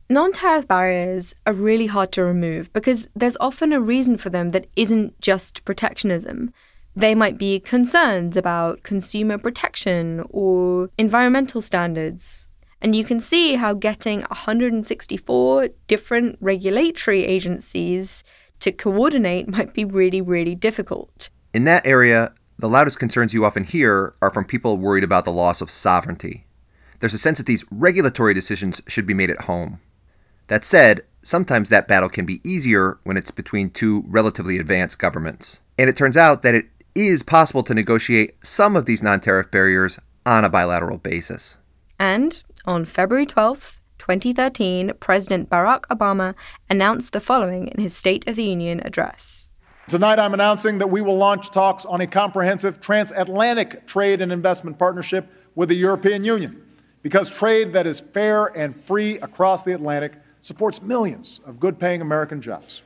Non 0.09 0.33
tariff 0.33 0.67
barriers 0.67 1.33
are 1.45 1.53
really 1.53 1.87
hard 1.87 2.11
to 2.11 2.21
remove 2.21 2.73
because 2.73 3.07
there's 3.15 3.37
often 3.39 3.71
a 3.71 3.79
reason 3.79 4.17
for 4.17 4.29
them 4.29 4.49
that 4.49 4.67
isn't 4.75 5.17
just 5.21 5.63
protectionism. 5.63 6.51
They 6.93 7.15
might 7.15 7.37
be 7.37 7.61
concerns 7.61 8.35
about 8.35 8.83
consumer 8.83 9.37
protection 9.37 10.25
or 10.31 10.89
environmental 10.97 11.61
standards. 11.61 12.49
And 12.81 12.93
you 12.93 13.05
can 13.05 13.21
see 13.21 13.55
how 13.55 13.73
getting 13.75 14.23
164 14.23 15.69
different 15.87 16.37
regulatory 16.41 17.23
agencies 17.23 18.25
to 18.61 18.71
coordinate 18.71 19.47
might 19.47 19.73
be 19.73 19.83
really, 19.83 20.21
really 20.21 20.55
difficult. 20.55 21.29
In 21.53 21.65
that 21.65 21.85
area, 21.85 22.33
the 22.57 22.69
loudest 22.69 22.99
concerns 22.99 23.33
you 23.33 23.43
often 23.43 23.63
hear 23.63 24.13
are 24.21 24.31
from 24.31 24.45
people 24.45 24.77
worried 24.77 25.03
about 25.03 25.25
the 25.25 25.31
loss 25.31 25.61
of 25.61 25.71
sovereignty. 25.71 26.45
There's 26.99 27.13
a 27.13 27.17
sense 27.17 27.39
that 27.39 27.47
these 27.47 27.65
regulatory 27.71 28.33
decisions 28.33 28.81
should 28.87 29.07
be 29.07 29.15
made 29.15 29.31
at 29.31 29.41
home. 29.41 29.79
That 30.47 30.63
said, 30.63 31.01
sometimes 31.23 31.69
that 31.69 31.87
battle 31.87 32.09
can 32.09 32.25
be 32.25 32.39
easier 32.43 32.99
when 33.03 33.17
it's 33.17 33.31
between 33.31 33.71
two 33.71 34.03
relatively 34.07 34.59
advanced 34.59 34.99
governments. 34.99 35.59
And 35.77 35.89
it 35.89 35.97
turns 35.97 36.15
out 36.15 36.43
that 36.43 36.55
it 36.55 36.65
is 36.93 37.23
possible 37.23 37.63
to 37.63 37.73
negotiate 37.73 38.35
some 38.45 38.75
of 38.75 38.85
these 38.85 39.01
non 39.01 39.21
tariff 39.21 39.49
barriers 39.49 39.99
on 40.25 40.45
a 40.45 40.49
bilateral 40.49 40.99
basis. 40.99 41.57
And 41.97 42.43
on 42.65 42.85
February 42.85 43.25
12th, 43.25 43.79
2013, 44.01 44.93
President 44.99 45.47
Barack 45.47 45.81
Obama 45.91 46.33
announced 46.71 47.13
the 47.13 47.19
following 47.19 47.67
in 47.67 47.79
his 47.79 47.95
State 47.95 48.27
of 48.27 48.35
the 48.35 48.43
Union 48.43 48.81
address. 48.83 49.51
Tonight, 49.87 50.17
I'm 50.17 50.33
announcing 50.33 50.79
that 50.79 50.89
we 50.89 51.01
will 51.01 51.17
launch 51.17 51.51
talks 51.51 51.85
on 51.85 52.01
a 52.01 52.07
comprehensive 52.07 52.81
transatlantic 52.81 53.85
trade 53.85 54.19
and 54.21 54.31
investment 54.31 54.79
partnership 54.79 55.31
with 55.53 55.69
the 55.69 55.75
European 55.75 56.23
Union 56.23 56.65
because 57.03 57.29
trade 57.29 57.73
that 57.73 57.85
is 57.85 57.99
fair 57.99 58.47
and 58.57 58.75
free 58.75 59.19
across 59.19 59.63
the 59.63 59.73
Atlantic 59.73 60.13
supports 60.39 60.81
millions 60.81 61.39
of 61.45 61.59
good 61.59 61.77
paying 61.79 62.01
American 62.01 62.41
jobs. 62.41 62.81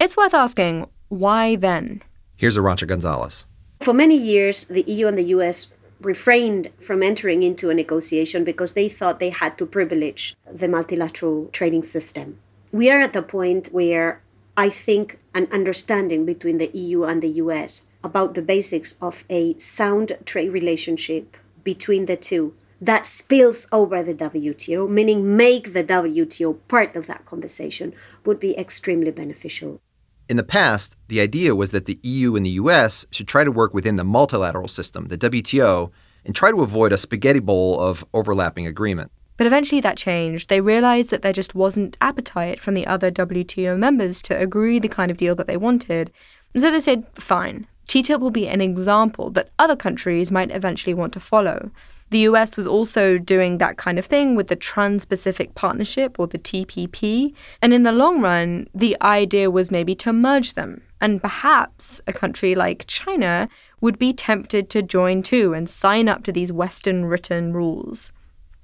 It's 0.00 0.16
worth 0.16 0.34
asking 0.34 0.88
why 1.08 1.54
then? 1.54 2.02
Here's 2.36 2.56
Arantxa 2.56 2.88
Gonzalez. 2.88 3.44
For 3.78 3.94
many 3.94 4.16
years, 4.16 4.64
the 4.64 4.82
EU 4.82 5.06
and 5.06 5.16
the 5.16 5.26
US 5.36 5.72
refrained 6.06 6.68
from 6.78 7.02
entering 7.02 7.42
into 7.42 7.68
a 7.68 7.74
negotiation 7.74 8.44
because 8.44 8.72
they 8.72 8.88
thought 8.88 9.18
they 9.18 9.30
had 9.30 9.58
to 9.58 9.66
privilege 9.66 10.34
the 10.50 10.68
multilateral 10.68 11.46
trading 11.52 11.82
system. 11.82 12.38
We 12.72 12.90
are 12.90 13.00
at 13.00 13.12
the 13.12 13.22
point 13.22 13.72
where 13.72 14.22
I 14.56 14.70
think 14.70 15.18
an 15.34 15.48
understanding 15.52 16.24
between 16.24 16.58
the 16.58 16.70
EU 16.72 17.04
and 17.04 17.22
the 17.22 17.36
US 17.42 17.86
about 18.02 18.34
the 18.34 18.42
basics 18.42 18.94
of 19.02 19.24
a 19.28 19.58
sound 19.58 20.16
trade 20.24 20.50
relationship 20.50 21.36
between 21.64 22.06
the 22.06 22.16
two 22.16 22.54
that 22.80 23.06
spills 23.06 23.66
over 23.72 24.02
the 24.02 24.14
WTO, 24.14 24.88
meaning 24.88 25.36
make 25.36 25.72
the 25.72 25.84
WTO 25.84 26.58
part 26.68 26.94
of 26.94 27.06
that 27.06 27.24
conversation, 27.24 27.94
would 28.24 28.38
be 28.38 28.56
extremely 28.56 29.10
beneficial. 29.10 29.80
In 30.28 30.36
the 30.36 30.42
past, 30.42 30.96
the 31.06 31.20
idea 31.20 31.54
was 31.54 31.70
that 31.70 31.86
the 31.86 32.00
EU 32.02 32.34
and 32.34 32.44
the 32.44 32.50
US 32.50 33.06
should 33.10 33.28
try 33.28 33.44
to 33.44 33.52
work 33.52 33.72
within 33.72 33.96
the 33.96 34.04
multilateral 34.04 34.66
system, 34.66 35.06
the 35.06 35.18
WTO, 35.18 35.90
and 36.24 36.34
try 36.34 36.50
to 36.50 36.62
avoid 36.62 36.92
a 36.92 36.96
spaghetti 36.96 37.38
bowl 37.38 37.78
of 37.80 38.04
overlapping 38.12 38.66
agreement. 38.66 39.12
But 39.36 39.46
eventually 39.46 39.80
that 39.82 39.96
changed. 39.96 40.48
They 40.48 40.60
realized 40.60 41.10
that 41.10 41.22
there 41.22 41.32
just 41.32 41.54
wasn't 41.54 41.96
appetite 42.00 42.60
from 42.60 42.74
the 42.74 42.86
other 42.86 43.10
WTO 43.10 43.78
members 43.78 44.20
to 44.22 44.36
agree 44.36 44.80
the 44.80 44.88
kind 44.88 45.10
of 45.10 45.16
deal 45.16 45.36
that 45.36 45.46
they 45.46 45.56
wanted. 45.56 46.10
So 46.56 46.70
they 46.72 46.80
said, 46.80 47.06
fine, 47.14 47.68
TTIP 47.86 48.18
will 48.18 48.30
be 48.30 48.48
an 48.48 48.60
example 48.60 49.30
that 49.30 49.50
other 49.58 49.76
countries 49.76 50.32
might 50.32 50.50
eventually 50.50 50.94
want 50.94 51.12
to 51.12 51.20
follow. 51.20 51.70
The 52.10 52.20
US 52.20 52.56
was 52.56 52.66
also 52.66 53.18
doing 53.18 53.58
that 53.58 53.76
kind 53.76 53.98
of 53.98 54.06
thing 54.06 54.36
with 54.36 54.46
the 54.46 54.56
Trans 54.56 55.04
Pacific 55.04 55.54
Partnership 55.54 56.18
or 56.18 56.26
the 56.26 56.38
TPP. 56.38 57.34
And 57.60 57.72
in 57.72 57.82
the 57.82 57.92
long 57.92 58.20
run, 58.20 58.68
the 58.74 58.96
idea 59.02 59.50
was 59.50 59.70
maybe 59.70 59.94
to 59.96 60.12
merge 60.12 60.52
them. 60.52 60.82
And 61.00 61.20
perhaps 61.20 62.00
a 62.06 62.12
country 62.12 62.54
like 62.54 62.86
China 62.86 63.48
would 63.80 63.98
be 63.98 64.12
tempted 64.12 64.70
to 64.70 64.82
join 64.82 65.22
too 65.22 65.52
and 65.52 65.68
sign 65.68 66.08
up 66.08 66.22
to 66.24 66.32
these 66.32 66.52
Western 66.52 67.04
written 67.04 67.52
rules. 67.52 68.12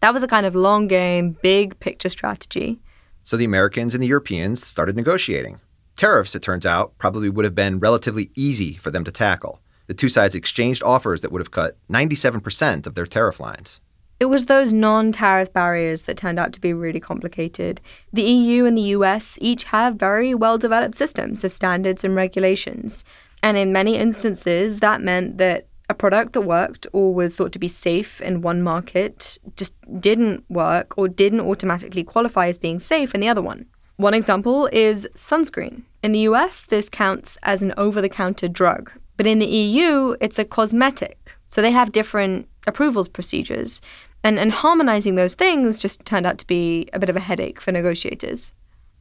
That 0.01 0.15
was 0.15 0.23
a 0.23 0.29
kind 0.29 0.47
of 0.47 0.55
long 0.55 0.89
game, 0.89 1.37
big 1.43 1.79
picture 1.81 2.09
strategy. 2.09 2.81
So 3.25 3.37
the 3.37 3.45
Americans 3.45 3.95
and 3.95 4.03
the 4.03 4.09
Europeans 4.09 4.67
started 4.67 4.97
negotiating. 4.97 5.61
Tariffs, 5.97 6.35
it 6.35 6.43
turns 6.43 6.67
out, 6.67 6.97
probably 6.99 7.29
would 7.29 7.45
have 7.45 7.55
been 7.55 7.79
relatively 7.79 8.31
easy 8.35 8.75
for 8.75 8.91
them 8.91 9.05
to 9.05 9.13
tackle. 9.13 9.61
The 9.93 9.99
two 9.99 10.09
sides 10.09 10.35
exchanged 10.35 10.83
offers 10.83 11.21
that 11.21 11.31
would 11.31 11.43
have 11.43 11.51
cut 11.51 11.77
97% 11.91 12.87
of 12.87 12.95
their 12.95 13.05
tariff 13.05 13.39
lines. 13.39 13.79
It 14.19 14.25
was 14.25 14.47
those 14.47 14.73
non 14.73 15.13
tariff 15.13 15.53
barriers 15.53 16.05
that 16.05 16.17
turned 16.17 16.39
out 16.39 16.55
to 16.55 16.63
be 16.63 16.73
really 16.73 16.99
complicated. 16.99 17.79
The 18.11 18.23
EU 18.23 18.65
and 18.65 18.79
the 18.79 18.95
US 18.97 19.37
each 19.43 19.65
have 19.65 19.97
very 19.97 20.35
well 20.35 20.57
developed 20.57 20.95
systems 20.95 21.45
of 21.45 21.53
standards 21.53 22.05
and 22.05 22.15
regulations. 22.15 23.05
And 23.43 23.59
in 23.59 23.71
many 23.71 23.97
instances, 23.97 24.81
that 24.81 25.03
meant 25.03 25.37
that 25.37 25.67
a 25.91 25.95
product 25.95 26.33
that 26.33 26.41
worked 26.41 26.87
or 26.95 27.13
was 27.13 27.37
thought 27.37 27.53
to 27.53 27.59
be 27.59 27.69
safe 27.69 28.19
in 28.23 28.41
one 28.41 28.63
market 28.63 29.37
just 29.59 29.75
didn't 30.01 30.43
work 30.49 30.97
or 30.97 31.07
didn't 31.07 31.41
automatically 31.41 32.03
qualify 32.03 32.49
as 32.49 32.57
being 32.57 32.81
safe 32.81 33.15
in 33.15 33.21
the 33.21 33.29
other 33.29 33.43
one. 33.43 33.67
One 33.97 34.15
example 34.15 34.71
is 34.73 35.07
sunscreen. 35.15 35.83
In 36.03 36.13
the 36.13 36.21
US, 36.31 36.65
this 36.65 36.89
counts 36.89 37.37
as 37.43 37.61
an 37.61 37.75
over 37.77 38.01
the 38.01 38.09
counter 38.09 38.49
drug, 38.49 38.91
but 39.17 39.27
in 39.27 39.39
the 39.39 39.47
EU, 39.47 40.17
it's 40.21 40.39
a 40.39 40.45
cosmetic. 40.45 41.37
So 41.49 41.61
they 41.61 41.71
have 41.71 41.93
different 41.93 42.49
approvals 42.67 43.09
procedures. 43.09 43.81
And, 44.25 44.39
and 44.39 44.53
harmonizing 44.53 45.17
those 45.17 45.35
things 45.35 45.79
just 45.79 46.05
turned 46.07 46.27
out 46.27 46.39
to 46.39 46.47
be 46.47 46.89
a 46.93 46.99
bit 46.99 47.11
of 47.11 47.17
a 47.17 47.21
headache 47.21 47.61
for 47.61 47.73
negotiators. 47.73 48.53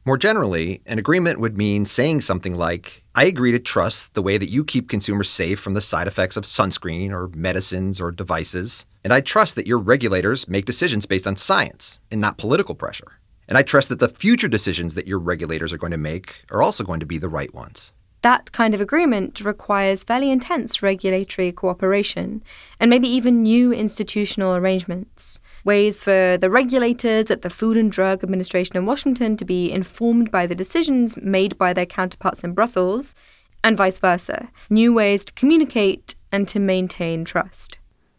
More 0.04 0.18
generally, 0.18 0.82
an 0.84 0.98
agreement 0.98 1.38
would 1.38 1.56
mean 1.56 1.86
saying 1.86 2.22
something 2.22 2.56
like, 2.56 3.04
I 3.14 3.24
agree 3.24 3.52
to 3.52 3.60
trust 3.60 4.14
the 4.14 4.22
way 4.22 4.36
that 4.36 4.48
you 4.48 4.64
keep 4.64 4.88
consumers 4.88 5.30
safe 5.30 5.60
from 5.60 5.74
the 5.74 5.80
side 5.80 6.08
effects 6.08 6.36
of 6.36 6.44
sunscreen 6.44 7.12
or 7.12 7.28
medicines 7.28 8.00
or 8.00 8.10
devices. 8.10 8.84
And 9.04 9.12
I 9.12 9.20
trust 9.20 9.54
that 9.54 9.68
your 9.68 9.78
regulators 9.78 10.48
make 10.48 10.64
decisions 10.64 11.06
based 11.06 11.28
on 11.28 11.36
science 11.36 12.00
and 12.10 12.20
not 12.20 12.36
political 12.36 12.74
pressure. 12.74 13.20
And 13.46 13.56
I 13.56 13.62
trust 13.62 13.88
that 13.90 14.00
the 14.00 14.08
future 14.08 14.48
decisions 14.48 14.94
that 14.94 15.06
your 15.06 15.20
regulators 15.20 15.72
are 15.72 15.78
going 15.78 15.92
to 15.92 15.98
make 15.98 16.44
are 16.50 16.62
also 16.62 16.82
going 16.82 17.00
to 17.00 17.06
be 17.06 17.18
the 17.18 17.28
right 17.28 17.54
ones 17.54 17.92
that 18.22 18.52
kind 18.52 18.74
of 18.74 18.80
agreement 18.80 19.40
requires 19.40 20.04
fairly 20.04 20.30
intense 20.30 20.82
regulatory 20.82 21.52
cooperation 21.52 22.42
and 22.80 22.88
maybe 22.88 23.08
even 23.08 23.42
new 23.42 23.72
institutional 23.72 24.54
arrangements, 24.54 25.40
ways 25.64 26.00
for 26.00 26.38
the 26.38 26.50
regulators 26.50 27.30
at 27.30 27.42
the 27.42 27.50
Food 27.50 27.76
and 27.76 27.90
Drug 27.90 28.22
Administration 28.22 28.76
in 28.76 28.86
Washington 28.86 29.36
to 29.36 29.44
be 29.44 29.70
informed 29.70 30.30
by 30.30 30.46
the 30.46 30.54
decisions 30.54 31.16
made 31.16 31.58
by 31.58 31.72
their 31.72 31.86
counterparts 31.86 32.44
in 32.44 32.54
Brussels, 32.54 33.14
and 33.64 33.76
vice 33.76 33.98
versa, 33.98 34.50
new 34.70 34.92
ways 34.92 35.24
to 35.24 35.32
communicate 35.34 36.16
and 36.30 36.48
to 36.48 36.58
maintain 36.58 37.24
trust. 37.24 37.78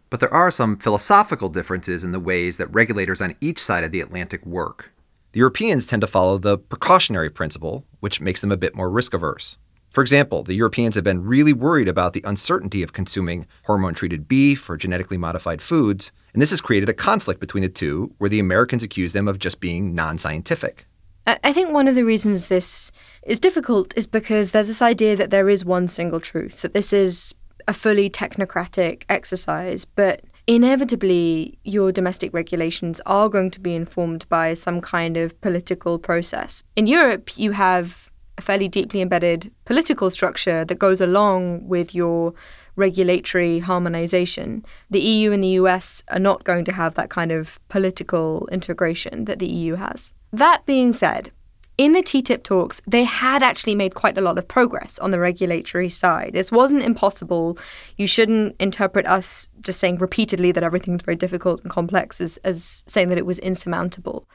But 0.10 0.20
there 0.20 0.34
are 0.34 0.52
some 0.52 0.78
philosophical 0.78 1.50
differences 1.50 2.04
in 2.04 2.12
the 2.12 2.20
ways 2.20 2.58
that 2.58 2.74
regulators 2.74 3.22
on 3.22 3.36
each 3.42 3.60
side 3.60 3.84
of 3.84 3.92
the 3.92 4.02
Atlantic 4.02 4.46
work. 4.46 4.92
The 5.32 5.40
Europeans 5.40 5.88
tend 5.88 6.02
to 6.02 6.08
follow 6.08 6.38
the 6.38 6.58
precautionary 6.58 7.30
principle, 7.30 7.86
which 8.00 8.22
makes 8.22 8.40
them 8.40 8.52
a 8.52 8.58
bit 8.58 8.76
more 8.76 8.90
risk 8.90 9.14
averse. 9.14 9.58
For 9.94 10.02
example, 10.02 10.42
the 10.42 10.56
Europeans 10.56 10.96
have 10.96 11.04
been 11.04 11.24
really 11.24 11.54
worried 11.54 11.88
about 11.88 12.14
the 12.14 12.24
uncertainty 12.26 12.82
of 12.82 12.94
consuming 12.94 13.46
hormone 13.66 13.94
treated 13.94 14.28
beef 14.28 14.68
or 14.68 14.76
genetically 14.76 15.20
modified 15.20 15.62
foods, 15.62 16.12
and 16.34 16.42
this 16.42 16.50
has 16.50 16.62
created 16.62 16.90
a 16.90 16.96
conflict 16.96 17.40
between 17.40 17.62
the 17.62 17.70
two 17.70 18.12
where 18.18 18.30
the 18.30 18.40
Americans 18.40 18.82
accuse 18.82 19.14
them 19.14 19.28
of 19.28 19.38
just 19.38 19.60
being 19.60 19.94
non 19.94 20.18
scientific. 20.18 20.88
I 21.28 21.54
think 21.54 21.72
one 21.72 21.88
of 21.88 21.94
the 21.94 22.04
reasons 22.04 22.48
this 22.48 22.92
is 23.22 23.40
difficult 23.40 23.94
is 23.96 24.08
because 24.08 24.52
there's 24.52 24.68
this 24.68 24.82
idea 24.82 25.16
that 25.16 25.30
there 25.30 25.48
is 25.48 25.64
one 25.64 25.88
single 25.88 26.20
truth, 26.20 26.64
that 26.64 26.74
this 26.74 26.92
is 26.92 27.36
a 27.68 27.74
fully 27.74 28.10
technocratic 28.10 29.04
exercise, 29.10 29.86
but 29.86 30.22
inevitably 30.48 31.60
your 31.64 31.92
domestic 31.92 32.34
regulations 32.34 33.00
are 33.06 33.30
going 33.30 33.52
to 33.52 33.60
be 33.60 33.76
informed 33.76 34.28
by 34.28 34.56
some 34.56 34.82
kind 34.82 35.18
of 35.18 35.40
political 35.40 36.00
process. 36.00 36.64
In 36.76 36.88
Europe, 36.88 37.38
you 37.38 37.52
have 37.52 38.12
a 38.38 38.42
fairly 38.42 38.68
deeply 38.68 39.02
embedded 39.02 39.52
political 39.66 40.10
structure 40.10 40.66
that 40.66 40.80
goes 40.80 41.02
along 41.02 41.68
with 41.68 41.94
your 41.94 42.34
regulatory 42.76 43.60
harmonization. 43.60 44.66
The 44.90 45.00
EU 45.00 45.32
and 45.32 45.44
the 45.44 45.60
US 45.60 46.04
are 46.10 46.20
not 46.20 46.44
going 46.44 46.66
to 46.66 46.72
have 46.72 46.96
that 46.96 47.10
kind 47.10 47.32
of 47.32 47.60
political 47.70 48.48
integration 48.52 49.26
that 49.26 49.40
the 49.40 49.48
EU 49.48 49.76
has. 49.76 50.14
That 50.32 50.66
being 50.66 50.94
said, 50.94 51.32
in 51.78 51.94
the 51.94 52.04
TTIP 52.04 52.44
talks, 52.44 52.82
they 52.86 53.04
had 53.04 53.42
actually 53.42 53.74
made 53.74 53.96
quite 53.96 54.18
a 54.18 54.22
lot 54.22 54.38
of 54.38 54.48
progress 54.48 55.00
on 55.00 55.12
the 55.12 55.20
regulatory 55.20 55.90
side. 55.90 56.34
This 56.34 56.52
wasn't 56.52 56.84
impossible. 56.84 57.58
You 57.98 58.06
shouldn't 58.06 58.56
interpret 58.60 59.08
us 59.08 59.50
just 59.62 59.80
saying 59.80 59.98
repeatedly 59.98 60.52
that 60.52 60.64
everything's 60.64 61.02
very 61.02 61.16
difficult 61.16 61.62
and 61.62 61.72
complex 61.72 62.22
as, 62.22 62.38
as 62.44 62.84
saying 62.86 63.10
that 63.10 63.18
it 63.18 63.26
was 63.26 63.40
insurmountable. 63.40 64.28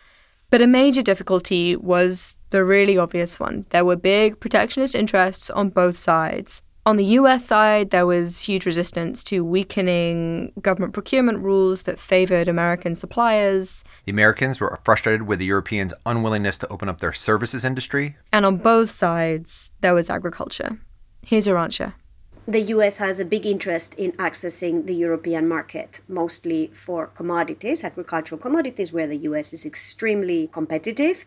But 0.51 0.63
a 0.63 0.67
major 0.67 1.03
difficulty 1.03 1.77
was 1.77 2.37
the 2.51 2.65
really 2.65 2.97
obvious 2.97 3.39
one. 3.39 3.67
There 3.71 3.85
were 3.85 3.97
big 3.97 4.41
protectionist 4.41 4.95
interests 4.95 5.51
on 5.51 5.69
both 5.69 5.99
sides. 5.99 6.63
On 6.87 6.97
the 6.97 7.05
US 7.05 7.45
side, 7.45 7.91
there 7.91 8.07
was 8.07 8.41
huge 8.41 8.65
resistance 8.65 9.23
to 9.25 9.45
weakening 9.45 10.53
government 10.63 10.95
procurement 10.95 11.41
rules 11.41 11.83
that 11.83 12.01
favored 12.01 12.49
American 12.49 12.95
suppliers. 12.95 13.85
The 14.07 14.13
Americans 14.13 14.59
were 14.59 14.81
frustrated 14.85 15.25
with 15.25 15.39
the 15.39 15.45
Europeans' 15.45 15.93
unwillingness 16.07 16.57
to 16.59 16.69
open 16.69 16.89
up 16.89 17.01
their 17.01 17.13
services 17.13 17.63
industry. 17.63 18.17
And 18.33 18.47
on 18.47 18.57
both 18.57 18.91
sides, 18.91 19.71
there 19.83 19.93
was 19.93 20.09
agriculture. 20.09 20.79
Here's 21.21 21.47
Arantxa 21.47 21.93
the 22.49 22.73
US 22.75 22.97
has 22.97 23.21
a 23.21 23.27
big 23.27 23.45
interest 23.45 23.95
in 23.97 24.13
accessing 24.13 24.87
the 24.87 24.95
European 24.95 25.47
market, 25.47 26.01
mostly 26.09 26.71
for 26.73 27.09
commodities, 27.09 27.85
agricultural 27.85 28.41
commodities, 28.41 28.91
where 28.91 29.07
the 29.07 29.19
US 29.29 29.53
is 29.53 29.67
extremely 29.67 30.49
competitive. 30.51 31.27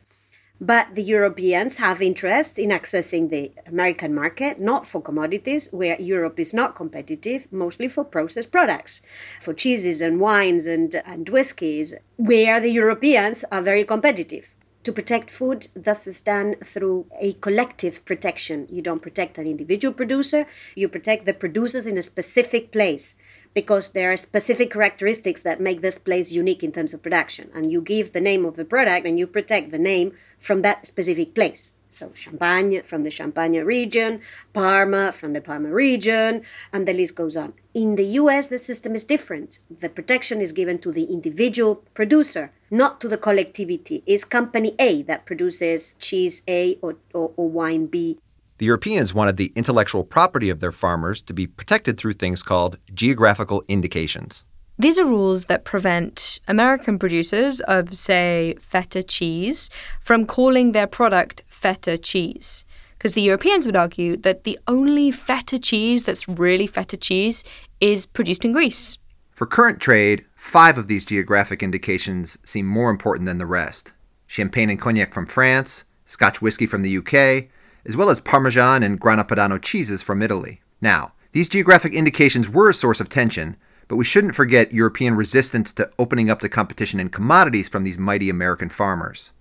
But 0.59 0.95
the 0.95 1.03
Europeans 1.03 1.77
have 1.77 2.01
interest 2.01 2.57
in 2.57 2.69
accessing 2.69 3.29
the 3.29 3.51
American 3.67 4.15
market, 4.15 4.59
not 4.59 4.87
for 4.87 4.99
commodities, 4.99 5.69
where 5.71 5.99
Europe 6.01 6.39
is 6.39 6.55
not 6.55 6.75
competitive, 6.75 7.47
mostly 7.51 7.87
for 7.87 8.03
processed 8.03 8.51
products, 8.51 9.01
for 9.39 9.53
cheeses 9.53 10.01
and 10.01 10.19
wines 10.19 10.65
and, 10.65 10.95
and 11.05 11.29
whiskies, 11.29 11.93
where 12.17 12.59
the 12.59 12.71
Europeans 12.71 13.45
are 13.51 13.61
very 13.61 13.83
competitive 13.83 14.55
to 14.83 14.91
protect 14.91 15.29
food 15.29 15.67
thus 15.75 16.07
is 16.07 16.21
done 16.21 16.55
through 16.63 17.05
a 17.19 17.33
collective 17.33 18.03
protection. 18.05 18.67
You 18.69 18.81
don't 18.81 19.01
protect 19.01 19.37
an 19.37 19.47
individual 19.47 19.93
producer 19.93 20.45
you 20.75 20.87
protect 20.87 21.25
the 21.25 21.33
producers 21.33 21.85
in 21.85 21.97
a 21.97 22.01
specific 22.01 22.71
place 22.71 23.15
because 23.53 23.89
there 23.89 24.11
are 24.11 24.17
specific 24.17 24.71
characteristics 24.71 25.41
that 25.41 25.59
make 25.59 25.81
this 25.81 25.99
place 25.99 26.31
unique 26.31 26.63
in 26.63 26.71
terms 26.71 26.93
of 26.93 27.03
production. 27.03 27.49
And 27.53 27.71
you 27.71 27.81
give 27.81 28.13
the 28.13 28.21
name 28.21 28.45
of 28.45 28.55
the 28.55 28.65
product 28.65 29.05
and 29.05 29.19
you 29.19 29.27
protect 29.27 29.71
the 29.71 29.79
name 29.79 30.13
from 30.39 30.61
that 30.61 30.87
specific 30.87 31.35
place 31.35 31.71
So 31.91 32.11
Champagne 32.13 32.81
from 32.83 33.03
the 33.03 33.11
Champagne 33.11 33.63
region, 33.65 34.21
Parma 34.53 35.11
from 35.11 35.33
the 35.33 35.41
Parma 35.41 35.69
region, 35.69 36.41
and 36.71 36.87
the 36.87 36.93
list 36.93 37.15
goes 37.15 37.35
on. 37.35 37.53
In 37.73 37.97
the 37.97 38.05
US, 38.21 38.47
the 38.47 38.57
system 38.57 38.95
is 38.95 39.03
different. 39.03 39.59
The 39.69 39.89
protection 39.89 40.39
is 40.39 40.53
given 40.53 40.79
to 40.79 40.91
the 40.91 41.03
individual 41.03 41.83
producer, 41.93 42.51
not 42.71 43.01
to 43.01 43.09
the 43.09 43.17
collectivity. 43.17 44.03
It's 44.05 44.23
company 44.23 44.73
A 44.79 45.01
that 45.03 45.25
produces 45.25 45.95
cheese 45.95 46.41
A 46.47 46.77
or, 46.81 46.95
or, 47.13 47.33
or 47.35 47.49
wine 47.49 47.87
B. 47.87 48.17
The 48.57 48.65
Europeans 48.65 49.13
wanted 49.13 49.35
the 49.35 49.51
intellectual 49.55 50.05
property 50.05 50.49
of 50.49 50.61
their 50.61 50.71
farmers 50.71 51.21
to 51.23 51.33
be 51.33 51.45
protected 51.45 51.97
through 51.97 52.13
things 52.13 52.41
called 52.41 52.77
geographical 52.93 53.63
indications. 53.67 54.45
These 54.81 54.97
are 54.97 55.05
rules 55.05 55.45
that 55.45 55.63
prevent 55.63 56.39
American 56.47 56.97
producers 56.97 57.59
of, 57.61 57.95
say, 57.95 58.55
feta 58.59 59.03
cheese 59.03 59.69
from 59.99 60.25
calling 60.25 60.71
their 60.71 60.87
product 60.87 61.43
feta 61.61 61.97
cheese. 61.97 62.65
Because 62.97 63.13
the 63.13 63.21
Europeans 63.21 63.65
would 63.65 63.75
argue 63.75 64.17
that 64.17 64.43
the 64.43 64.59
only 64.67 65.11
feta 65.11 65.59
cheese 65.59 66.03
that's 66.03 66.27
really 66.27 66.67
feta 66.67 66.97
cheese 66.97 67.43
is 67.79 68.05
produced 68.05 68.45
in 68.45 68.53
Greece. 68.53 68.97
For 69.31 69.47
current 69.47 69.79
trade, 69.79 70.25
five 70.35 70.77
of 70.77 70.87
these 70.87 71.05
geographic 71.05 71.63
indications 71.63 72.37
seem 72.43 72.65
more 72.67 72.89
important 72.89 73.25
than 73.25 73.37
the 73.37 73.45
rest 73.45 73.91
Champagne 74.27 74.69
and 74.69 74.79
Cognac 74.79 75.13
from 75.13 75.25
France, 75.25 75.83
Scotch 76.05 76.41
whiskey 76.41 76.65
from 76.65 76.83
the 76.83 76.97
UK, 76.97 77.49
as 77.85 77.97
well 77.97 78.09
as 78.09 78.19
Parmesan 78.19 78.83
and 78.83 78.99
Grana 78.99 79.25
Padano 79.25 79.61
cheeses 79.61 80.01
from 80.01 80.21
Italy. 80.21 80.61
Now, 80.79 81.13
these 81.31 81.49
geographic 81.49 81.93
indications 81.93 82.49
were 82.49 82.69
a 82.69 82.73
source 82.73 82.99
of 82.99 83.09
tension, 83.09 83.57
but 83.87 83.95
we 83.95 84.05
shouldn't 84.05 84.35
forget 84.35 84.73
European 84.73 85.15
resistance 85.15 85.73
to 85.73 85.89
opening 85.99 86.29
up 86.29 86.39
the 86.39 86.49
competition 86.49 86.99
in 86.99 87.09
commodities 87.09 87.67
from 87.67 87.83
these 87.83 87.97
mighty 87.97 88.29
American 88.29 88.69
farmers. 88.69 89.31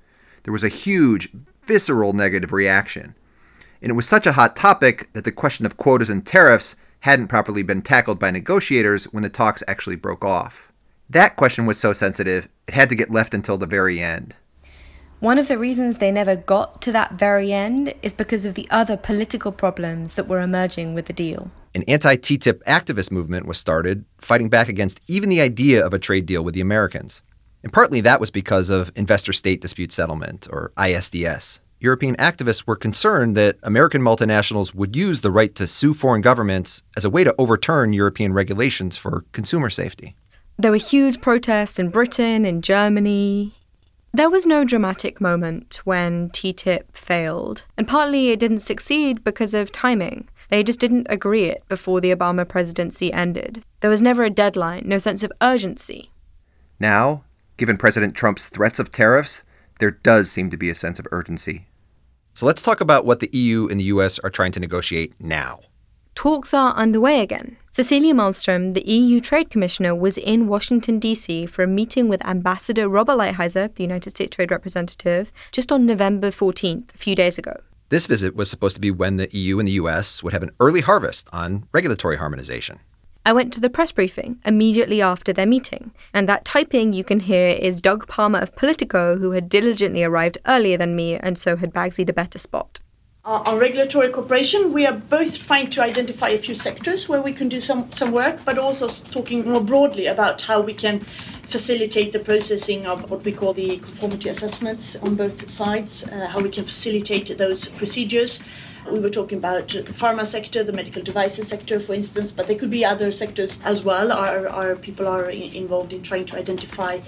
There 0.44 0.52
was 0.52 0.64
a 0.64 0.68
huge, 0.68 1.28
visceral 1.70 2.12
negative 2.12 2.52
reaction. 2.52 3.14
And 3.80 3.90
it 3.90 3.94
was 3.94 4.08
such 4.08 4.26
a 4.26 4.32
hot 4.32 4.56
topic 4.56 5.08
that 5.12 5.22
the 5.22 5.30
question 5.30 5.64
of 5.64 5.76
quotas 5.76 6.10
and 6.10 6.26
tariffs 6.26 6.74
hadn't 7.00 7.28
properly 7.28 7.62
been 7.62 7.80
tackled 7.80 8.18
by 8.18 8.32
negotiators 8.32 9.04
when 9.04 9.22
the 9.22 9.28
talks 9.28 9.62
actually 9.68 9.94
broke 9.94 10.24
off. 10.24 10.72
That 11.08 11.36
question 11.36 11.66
was 11.66 11.78
so 11.78 11.92
sensitive, 11.92 12.48
it 12.66 12.74
had 12.74 12.88
to 12.88 12.96
get 12.96 13.12
left 13.12 13.34
until 13.34 13.56
the 13.56 13.66
very 13.66 14.00
end. 14.00 14.34
One 15.20 15.38
of 15.38 15.46
the 15.46 15.58
reasons 15.58 15.98
they 15.98 16.10
never 16.10 16.34
got 16.34 16.82
to 16.82 16.90
that 16.90 17.12
very 17.12 17.52
end 17.52 17.94
is 18.02 18.14
because 18.14 18.44
of 18.44 18.54
the 18.54 18.66
other 18.68 18.96
political 18.96 19.52
problems 19.52 20.14
that 20.14 20.26
were 20.26 20.40
emerging 20.40 20.94
with 20.94 21.06
the 21.06 21.12
deal. 21.12 21.52
An 21.72 21.84
anti 21.86 22.16
TTIP 22.16 22.64
activist 22.64 23.12
movement 23.12 23.46
was 23.46 23.58
started, 23.58 24.04
fighting 24.18 24.48
back 24.48 24.68
against 24.68 25.00
even 25.06 25.28
the 25.28 25.40
idea 25.40 25.86
of 25.86 25.94
a 25.94 26.00
trade 26.00 26.26
deal 26.26 26.42
with 26.42 26.54
the 26.54 26.60
Americans. 26.60 27.22
And 27.62 27.72
partly 27.72 28.00
that 28.00 28.20
was 28.20 28.30
because 28.30 28.70
of 28.70 28.90
Investor 28.94 29.32
State 29.32 29.60
Dispute 29.60 29.92
Settlement, 29.92 30.48
or 30.50 30.72
ISDS. 30.76 31.60
European 31.80 32.14
activists 32.16 32.66
were 32.66 32.76
concerned 32.76 33.36
that 33.36 33.56
American 33.62 34.02
multinationals 34.02 34.74
would 34.74 34.94
use 34.94 35.22
the 35.22 35.30
right 35.30 35.54
to 35.54 35.66
sue 35.66 35.94
foreign 35.94 36.20
governments 36.20 36.82
as 36.96 37.06
a 37.06 37.10
way 37.10 37.24
to 37.24 37.34
overturn 37.38 37.94
European 37.94 38.34
regulations 38.34 38.98
for 38.98 39.24
consumer 39.32 39.70
safety. 39.70 40.14
There 40.58 40.70
were 40.70 40.76
huge 40.76 41.22
protests 41.22 41.78
in 41.78 41.88
Britain 41.88 42.44
and 42.44 42.62
Germany. 42.62 43.54
There 44.12 44.28
was 44.28 44.44
no 44.44 44.62
dramatic 44.62 45.20
moment 45.22 45.80
when 45.84 46.28
TTIP 46.30 46.82
failed, 46.92 47.64
and 47.78 47.88
partly 47.88 48.28
it 48.28 48.40
didn't 48.40 48.58
succeed 48.58 49.24
because 49.24 49.54
of 49.54 49.72
timing. 49.72 50.28
They 50.50 50.62
just 50.62 50.80
didn't 50.80 51.06
agree 51.08 51.44
it 51.44 51.62
before 51.68 52.00
the 52.00 52.14
Obama 52.14 52.46
presidency 52.46 53.10
ended. 53.10 53.62
There 53.80 53.88
was 53.88 54.02
never 54.02 54.24
a 54.24 54.30
deadline, 54.30 54.82
no 54.84 54.98
sense 54.98 55.22
of 55.22 55.32
urgency. 55.40 56.10
Now, 56.78 57.22
given 57.60 57.76
President 57.76 58.14
Trump's 58.14 58.48
threats 58.48 58.78
of 58.78 58.90
tariffs, 58.90 59.44
there 59.80 59.90
does 59.90 60.30
seem 60.30 60.48
to 60.48 60.56
be 60.56 60.70
a 60.70 60.74
sense 60.74 60.98
of 60.98 61.06
urgency. 61.12 61.66
So 62.32 62.46
let's 62.46 62.62
talk 62.62 62.80
about 62.80 63.04
what 63.04 63.20
the 63.20 63.28
EU 63.34 63.68
and 63.68 63.78
the 63.78 63.84
US 63.84 64.18
are 64.20 64.30
trying 64.30 64.52
to 64.52 64.60
negotiate 64.60 65.12
now. 65.20 65.60
Talks 66.14 66.54
are 66.54 66.72
underway 66.72 67.20
again. 67.20 67.58
Cecilia 67.70 68.14
Malmström, 68.14 68.72
the 68.72 68.88
EU 68.88 69.20
Trade 69.20 69.50
Commissioner, 69.50 69.94
was 69.94 70.16
in 70.16 70.48
Washington, 70.48 70.98
D.C. 70.98 71.44
for 71.44 71.62
a 71.62 71.66
meeting 71.66 72.08
with 72.08 72.24
Ambassador 72.24 72.88
Robert 72.88 73.18
Lighthizer, 73.18 73.74
the 73.74 73.82
United 73.82 74.08
States 74.08 74.34
Trade 74.34 74.50
Representative, 74.50 75.30
just 75.52 75.70
on 75.70 75.84
November 75.84 76.30
14th, 76.30 76.94
a 76.94 76.98
few 76.98 77.14
days 77.14 77.36
ago. 77.36 77.60
This 77.90 78.06
visit 78.06 78.34
was 78.34 78.48
supposed 78.48 78.76
to 78.76 78.80
be 78.80 78.90
when 78.90 79.18
the 79.18 79.28
EU 79.36 79.58
and 79.58 79.68
the 79.68 79.72
US 79.72 80.22
would 80.22 80.32
have 80.32 80.42
an 80.42 80.52
early 80.60 80.80
harvest 80.80 81.28
on 81.30 81.68
regulatory 81.72 82.16
harmonization. 82.16 82.80
I 83.24 83.34
went 83.34 83.52
to 83.52 83.60
the 83.60 83.68
press 83.68 83.92
briefing 83.92 84.40
immediately 84.46 85.02
after 85.02 85.32
their 85.32 85.46
meeting, 85.46 85.92
and 86.14 86.26
that 86.28 86.44
typing 86.46 86.94
you 86.94 87.04
can 87.04 87.20
hear 87.20 87.50
is 87.50 87.82
Doug 87.82 88.08
Palmer 88.08 88.38
of 88.38 88.56
Politico, 88.56 89.18
who 89.18 89.32
had 89.32 89.50
diligently 89.50 90.02
arrived 90.02 90.38
earlier 90.46 90.78
than 90.78 90.96
me 90.96 91.16
and 91.16 91.36
so 91.36 91.56
had 91.56 91.74
Bagsied 91.74 92.08
a 92.08 92.14
better 92.14 92.38
spot. 92.38 92.80
Uh, 93.22 93.42
on 93.44 93.58
regulatory 93.58 94.08
cooperation, 94.08 94.72
we 94.72 94.86
are 94.86 94.94
both 94.94 95.42
trying 95.42 95.68
to 95.68 95.82
identify 95.82 96.30
a 96.30 96.38
few 96.38 96.54
sectors 96.54 97.10
where 97.10 97.20
we 97.20 97.34
can 97.34 97.50
do 97.50 97.60
some, 97.60 97.92
some 97.92 98.10
work, 98.10 98.42
but 98.46 98.56
also 98.56 98.88
talking 98.88 99.46
more 99.46 99.60
broadly 99.60 100.06
about 100.06 100.40
how 100.40 100.58
we 100.58 100.72
can 100.72 101.00
facilitate 101.42 102.12
the 102.12 102.18
processing 102.18 102.86
of 102.86 103.10
what 103.10 103.22
we 103.22 103.32
call 103.32 103.52
the 103.52 103.76
conformity 103.76 104.30
assessments 104.30 104.96
on 104.96 105.14
both 105.14 105.50
sides, 105.50 106.04
uh, 106.04 106.28
how 106.28 106.40
we 106.40 106.48
can 106.48 106.64
facilitate 106.64 107.36
those 107.36 107.68
procedures 107.68 108.40
we 108.92 109.00
were 109.00 109.10
talking 109.10 109.38
about 109.38 109.68
the 109.68 109.82
pharma 109.82 110.26
sector, 110.26 110.64
the 110.64 110.72
medical 110.72 111.02
devices 111.02 111.48
sector, 111.48 111.80
for 111.80 111.94
instance, 111.94 112.32
but 112.32 112.46
there 112.46 112.56
could 112.56 112.70
be 112.70 112.84
other 112.84 113.10
sectors 113.12 113.58
as 113.64 113.84
well. 113.84 114.12
Our, 114.12 114.48
our 114.48 114.76
people 114.76 115.06
are 115.06 115.30
involved 115.30 115.92
in 115.92 116.02
trying 116.02 116.26
to 116.26 116.38
identify 116.38 117.00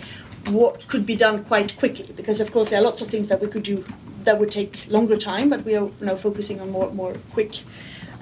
what 0.51 0.87
could 0.89 1.07
be 1.07 1.17
done 1.17 1.45
quite 1.45 1.77
quickly, 1.77 2.11
because 2.17 2.41
of 2.41 2.53
course 2.53 2.71
there 2.71 2.81
are 2.81 2.85
lots 2.85 3.01
of 3.01 3.09
things 3.09 3.29
that 3.29 3.41
we 3.41 3.49
could 3.49 3.63
do 3.63 3.85
that 4.25 4.39
would 4.39 4.51
take 4.51 4.87
longer 4.89 5.17
time, 5.17 5.49
but 5.49 5.65
we 5.65 5.75
are 5.75 5.89
now 6.01 6.17
focusing 6.17 6.61
on 6.61 6.71
more 6.71 6.91
more 6.93 7.15
quick 7.33 7.63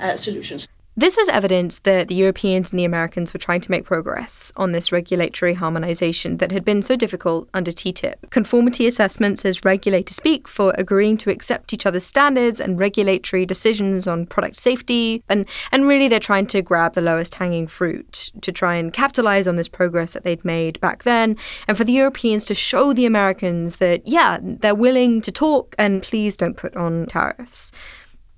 uh, 0.00 0.16
solutions. 0.16 0.69
This 0.96 1.16
was 1.16 1.28
evidence 1.28 1.78
that 1.80 2.08
the 2.08 2.16
Europeans 2.16 2.72
and 2.72 2.78
the 2.78 2.84
Americans 2.84 3.32
were 3.32 3.38
trying 3.38 3.60
to 3.60 3.70
make 3.70 3.84
progress 3.84 4.52
on 4.56 4.72
this 4.72 4.90
regulatory 4.90 5.54
harmonization 5.54 6.38
that 6.38 6.50
had 6.50 6.64
been 6.64 6.82
so 6.82 6.96
difficult 6.96 7.48
under 7.54 7.70
TTIP. 7.70 8.28
Conformity 8.30 8.88
assessments, 8.88 9.44
as 9.44 9.64
regulators 9.64 10.16
speak, 10.16 10.48
for 10.48 10.74
agreeing 10.76 11.16
to 11.18 11.30
accept 11.30 11.72
each 11.72 11.86
other's 11.86 12.04
standards 12.04 12.60
and 12.60 12.78
regulatory 12.78 13.46
decisions 13.46 14.08
on 14.08 14.26
product 14.26 14.56
safety. 14.56 15.22
And, 15.28 15.46
and 15.70 15.86
really, 15.86 16.08
they're 16.08 16.18
trying 16.18 16.48
to 16.48 16.60
grab 16.60 16.94
the 16.94 17.00
lowest 17.00 17.36
hanging 17.36 17.68
fruit 17.68 18.32
to 18.40 18.50
try 18.50 18.74
and 18.74 18.92
capitalize 18.92 19.46
on 19.46 19.54
this 19.54 19.68
progress 19.68 20.12
that 20.14 20.24
they'd 20.24 20.44
made 20.44 20.80
back 20.80 21.04
then. 21.04 21.36
And 21.68 21.78
for 21.78 21.84
the 21.84 21.92
Europeans 21.92 22.44
to 22.46 22.54
show 22.54 22.92
the 22.92 23.06
Americans 23.06 23.76
that, 23.76 24.06
yeah, 24.06 24.38
they're 24.42 24.74
willing 24.74 25.20
to 25.22 25.30
talk 25.30 25.76
and 25.78 26.02
please 26.02 26.36
don't 26.36 26.56
put 26.56 26.76
on 26.76 27.06
tariffs. 27.06 27.70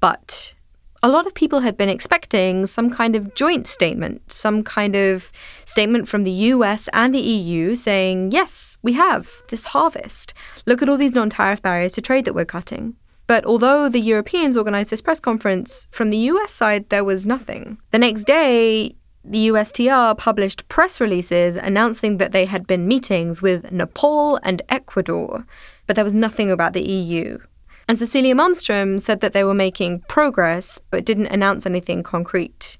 But 0.01 0.55
a 1.03 1.09
lot 1.09 1.27
of 1.27 1.35
people 1.35 1.61
had 1.61 1.77
been 1.77 1.88
expecting 1.88 2.65
some 2.67 2.88
kind 2.88 3.17
of 3.17 3.35
joint 3.35 3.67
statement, 3.67 4.31
some 4.31 4.62
kind 4.62 4.95
of 4.95 5.33
statement 5.65 6.09
from 6.09 6.23
the 6.23 6.31
US 6.31 6.88
and 6.93 7.12
the 7.12 7.21
EU 7.21 7.75
saying, 7.75 8.31
yes, 8.31 8.79
we 8.83 8.93
have 8.93 9.43
this 9.49 9.67
harvest. 9.67 10.33
Look 10.65 10.81
at 10.81 10.88
all 10.88 10.97
these 10.97 11.15
non 11.15 11.31
tariff 11.31 11.61
barriers 11.61 11.95
to 11.95 12.01
trade 12.01 12.25
that 12.27 12.35
we're 12.35 12.45
cutting. 12.45 12.95
But 13.27 13.45
although 13.45 13.88
the 13.88 14.01
Europeans 14.01 14.57
organized 14.57 14.91
this 14.91 15.03
press 15.03 15.19
conference, 15.19 15.88
from 15.91 16.11
the 16.11 16.19
US 16.33 16.53
side, 16.53 16.88
there 16.88 17.05
was 17.05 17.27
nothing. 17.27 17.79
The 17.91 17.99
next 17.99 18.25
day, 18.25 18.95
the 19.25 19.49
USTR 19.49 20.17
published 20.17 20.69
press 20.69 21.01
releases 21.01 21.57
announcing 21.57 22.19
that 22.19 22.33
they 22.33 22.45
had 22.45 22.67
been 22.67 22.88
meetings 22.88 23.41
with 23.41 23.71
Nepal 23.73 24.38
and 24.43 24.62
Ecuador, 24.69 25.47
but 25.87 25.97
there 25.97 26.05
was 26.05 26.15
nothing 26.15 26.51
about 26.51 26.73
the 26.73 26.83
EU. 26.83 27.38
And 27.88 27.99
Cecilia 27.99 28.35
Malmström 28.35 29.01
said 29.01 29.21
that 29.21 29.33
they 29.33 29.45
were 29.45 29.55
making 29.55 30.01
progress, 30.09 30.81
but 30.90 31.05
didn't 31.05 31.27
announce 31.27 31.66
anything 31.66 32.03
concrete. 32.03 32.79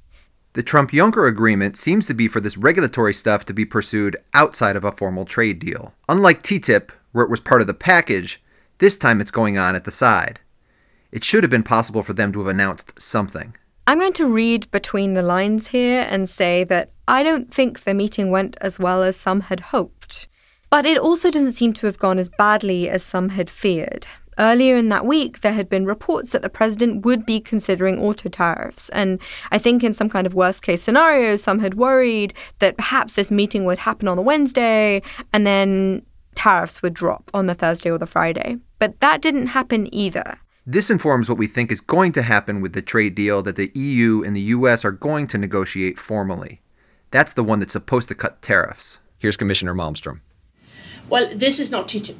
The 0.55 0.62
Trump 0.62 0.91
Juncker 0.91 1.29
agreement 1.29 1.77
seems 1.77 2.07
to 2.07 2.15
be 2.15 2.29
for 2.29 2.41
this 2.41 2.59
regulatory 2.59 3.15
stuff 3.15 3.47
to 3.47 3.55
be 3.55 3.65
pursued 3.65 4.17
outside 4.35 4.77
of 4.77 4.85
a 4.85 4.93
formal 4.93 5.25
trade 5.25 5.59
deal. 5.59 5.95
Unlike 6.09 6.43
TTIP, 6.43 6.91
where 7.12 7.25
it 7.25 7.31
was 7.31 7.41
part 7.41 7.62
of 7.62 7.67
the 7.67 7.75
package, 7.75 8.43
this 8.79 8.99
time 8.99 9.21
it's 9.21 9.31
going 9.31 9.57
on 9.57 9.75
at 9.75 9.85
the 9.85 9.91
side. 9.91 10.41
It 11.11 11.25
should 11.25 11.43
have 11.43 11.51
been 11.51 11.62
possible 11.62 12.03
for 12.03 12.12
them 12.12 12.33
to 12.33 12.41
have 12.41 12.49
announced 12.49 13.01
something. 13.01 13.55
I'm 13.87 13.99
going 13.99 14.12
to 14.15 14.27
read 14.27 14.71
between 14.71 15.15
the 15.15 15.23
lines 15.23 15.69
here 15.69 16.07
and 16.09 16.29
say 16.29 16.65
that 16.65 16.91
I 17.09 17.23
don't 17.23 17.53
think 17.53 17.81
the 17.81 17.95
meeting 17.95 18.31
went 18.31 18.57
as 18.61 18.79
well 18.79 19.03
as 19.03 19.17
some 19.17 19.43
had 19.43 19.61
hoped. 19.61 20.29
But 20.71 20.87
it 20.87 20.97
also 20.97 21.31
doesn't 21.31 21.53
seem 21.53 21.73
to 21.75 21.87
have 21.87 21.99
gone 21.99 22.19
as 22.19 22.29
badly 22.29 22.88
as 22.88 23.03
some 23.03 23.31
had 23.31 23.51
feared. 23.51 24.07
Earlier 24.38 24.77
in 24.77 24.88
that 24.88 25.05
week, 25.05 25.40
there 25.40 25.53
had 25.53 25.68
been 25.68 25.85
reports 25.85 26.33
that 26.33 26.42
the 26.42 26.49
president 26.49 27.05
would 27.05 27.27
be 27.27 27.38
considering 27.38 27.99
auto 27.99 28.29
tariffs. 28.29 28.88
And 28.90 29.21
I 29.51 29.59
think, 29.59 29.85
in 29.85 29.92
some 29.92 30.09
kind 30.09 30.27
of 30.27 30.35
worst 30.35 30.62
case 30.62 30.83
scenario, 30.83 31.37
some 31.37 31.59
had 31.59 31.75
worried 31.75 32.33
that 32.61 32.77
perhaps 32.77 33.14
this 33.14 33.31
meeting 33.31 33.64
would 33.66 33.79
happen 33.79 34.09
on 34.09 34.16
the 34.16 34.23
Wednesday 34.23 35.03
and 35.33 35.47
then 35.47 36.05
tariffs 36.35 36.83
would 36.83 36.95
drop 36.95 37.31
on 37.35 37.47
the 37.47 37.55
Thursday 37.55 37.90
or 37.90 37.99
the 37.99 38.07
Friday. 38.07 38.57
But 38.79 39.01
that 39.01 39.21
didn't 39.21 39.49
happen 39.49 39.92
either. 39.95 40.38
This 40.66 40.90
informs 40.90 41.29
what 41.29 41.38
we 41.38 41.47
think 41.47 41.73
is 41.73 41.81
going 41.81 42.12
to 42.12 42.23
happen 42.23 42.61
with 42.61 42.73
the 42.73 42.83
trade 42.83 43.14
deal 43.14 43.42
that 43.42 43.57
the 43.57 43.73
EU 43.75 44.23
and 44.25 44.35
the 44.35 44.40
US 44.40 44.85
are 44.85 44.92
going 44.92 45.27
to 45.29 45.38
negotiate 45.38 45.99
formally. 45.99 46.61
That's 47.11 47.33
the 47.33 47.45
one 47.45 47.59
that's 47.59 47.73
supposed 47.73 48.09
to 48.09 48.14
cut 48.14 48.40
tariffs. 48.40 48.99
Here's 49.18 49.37
Commissioner 49.37 49.75
Malmström. 49.75 50.21
Well, 51.09 51.31
this 51.35 51.61
is 51.61 51.71
not 51.71 51.88
TTIP 51.88 52.14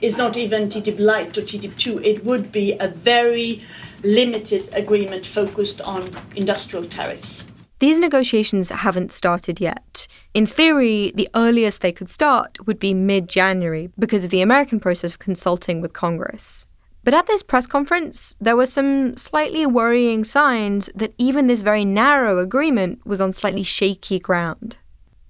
is 0.00 0.16
not 0.16 0.36
even 0.36 0.68
TTIP 0.68 0.98
light 0.98 1.36
or 1.36 1.42
TTIP 1.42 1.76
2. 1.76 2.00
It 2.00 2.24
would 2.24 2.50
be 2.52 2.72
a 2.72 2.88
very 2.88 3.62
limited 4.02 4.68
agreement 4.72 5.26
focused 5.26 5.80
on 5.80 6.04
industrial 6.36 6.86
tariffs. 6.86 7.44
These 7.80 7.98
negotiations 7.98 8.70
haven't 8.70 9.12
started 9.12 9.60
yet. 9.60 10.08
In 10.34 10.46
theory, 10.46 11.12
the 11.14 11.28
earliest 11.34 11.80
they 11.80 11.92
could 11.92 12.08
start 12.08 12.66
would 12.66 12.80
be 12.80 12.92
mid 12.92 13.28
January 13.28 13.90
because 13.98 14.24
of 14.24 14.30
the 14.30 14.40
American 14.40 14.80
process 14.80 15.12
of 15.12 15.20
consulting 15.20 15.80
with 15.80 15.92
Congress. 15.92 16.66
But 17.04 17.14
at 17.14 17.26
this 17.26 17.44
press 17.44 17.66
conference, 17.66 18.36
there 18.40 18.56
were 18.56 18.66
some 18.66 19.16
slightly 19.16 19.64
worrying 19.64 20.24
signs 20.24 20.90
that 20.94 21.14
even 21.18 21.46
this 21.46 21.62
very 21.62 21.84
narrow 21.84 22.38
agreement 22.40 23.06
was 23.06 23.20
on 23.20 23.32
slightly 23.32 23.62
shaky 23.62 24.18
ground. 24.18 24.78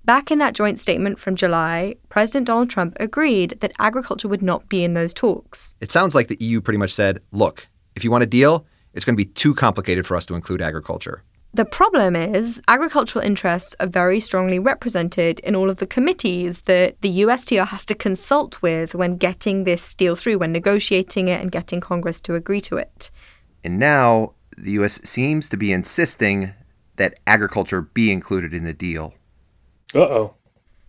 Back 0.09 0.31
in 0.31 0.38
that 0.38 0.55
joint 0.55 0.81
statement 0.81 1.18
from 1.18 1.37
July, 1.37 1.97
President 2.09 2.47
Donald 2.47 2.71
Trump 2.71 2.97
agreed 2.99 3.59
that 3.61 3.75
agriculture 3.79 4.27
would 4.27 4.40
not 4.40 4.66
be 4.66 4.83
in 4.83 4.94
those 4.94 5.12
talks. 5.12 5.75
It 5.83 5.90
sounds 5.90 6.14
like 6.14 6.29
the 6.29 6.38
EU 6.40 6.62
pretty 6.62 6.79
much 6.79 6.94
said, 6.94 7.21
look, 7.31 7.68
if 7.94 8.03
you 8.05 8.11
want 8.11 8.25
a 8.25 8.27
deal, 8.27 8.64
it's 8.94 9.05
going 9.05 9.18
to 9.18 9.23
be 9.23 9.31
too 9.31 9.55
complicated 9.55 10.07
for 10.07 10.16
us 10.16 10.25
to 10.25 10.35
include 10.35 10.62
agriculture. 10.62 11.25
The 11.53 11.66
problem 11.66 12.16
is, 12.16 12.59
agricultural 12.68 13.23
interests 13.23 13.77
are 13.81 13.87
very 13.87 14.18
strongly 14.18 14.59
represented 14.59 15.40
in 15.40 15.55
all 15.55 15.68
of 15.68 15.77
the 15.77 15.87
committees 15.87 16.62
that 16.62 16.99
the 17.03 17.21
USTR 17.21 17.66
has 17.66 17.85
to 17.85 17.94
consult 17.94 18.62
with 18.62 18.94
when 18.94 19.18
getting 19.18 19.64
this 19.64 19.92
deal 19.92 20.16
through, 20.16 20.38
when 20.38 20.53
negotiating 20.53 21.29
it 21.29 21.42
and 21.42 21.53
getting 21.53 21.83
Congress 21.83 22.18
to 22.23 22.35
agree 22.35 22.62
to 22.62 22.79
it. 22.79 23.11
And 23.62 23.79
now 23.79 24.33
the 24.57 24.71
US 24.71 25.03
seems 25.05 25.51
to 25.51 25.59
be 25.59 25.71
insisting 25.71 26.55
that 26.97 27.18
agriculture 27.27 27.83
be 27.83 28.11
included 28.11 28.55
in 28.55 28.64
the 28.64 28.73
deal. 28.73 29.12
Uh 29.94 30.01
oh. 30.01 30.35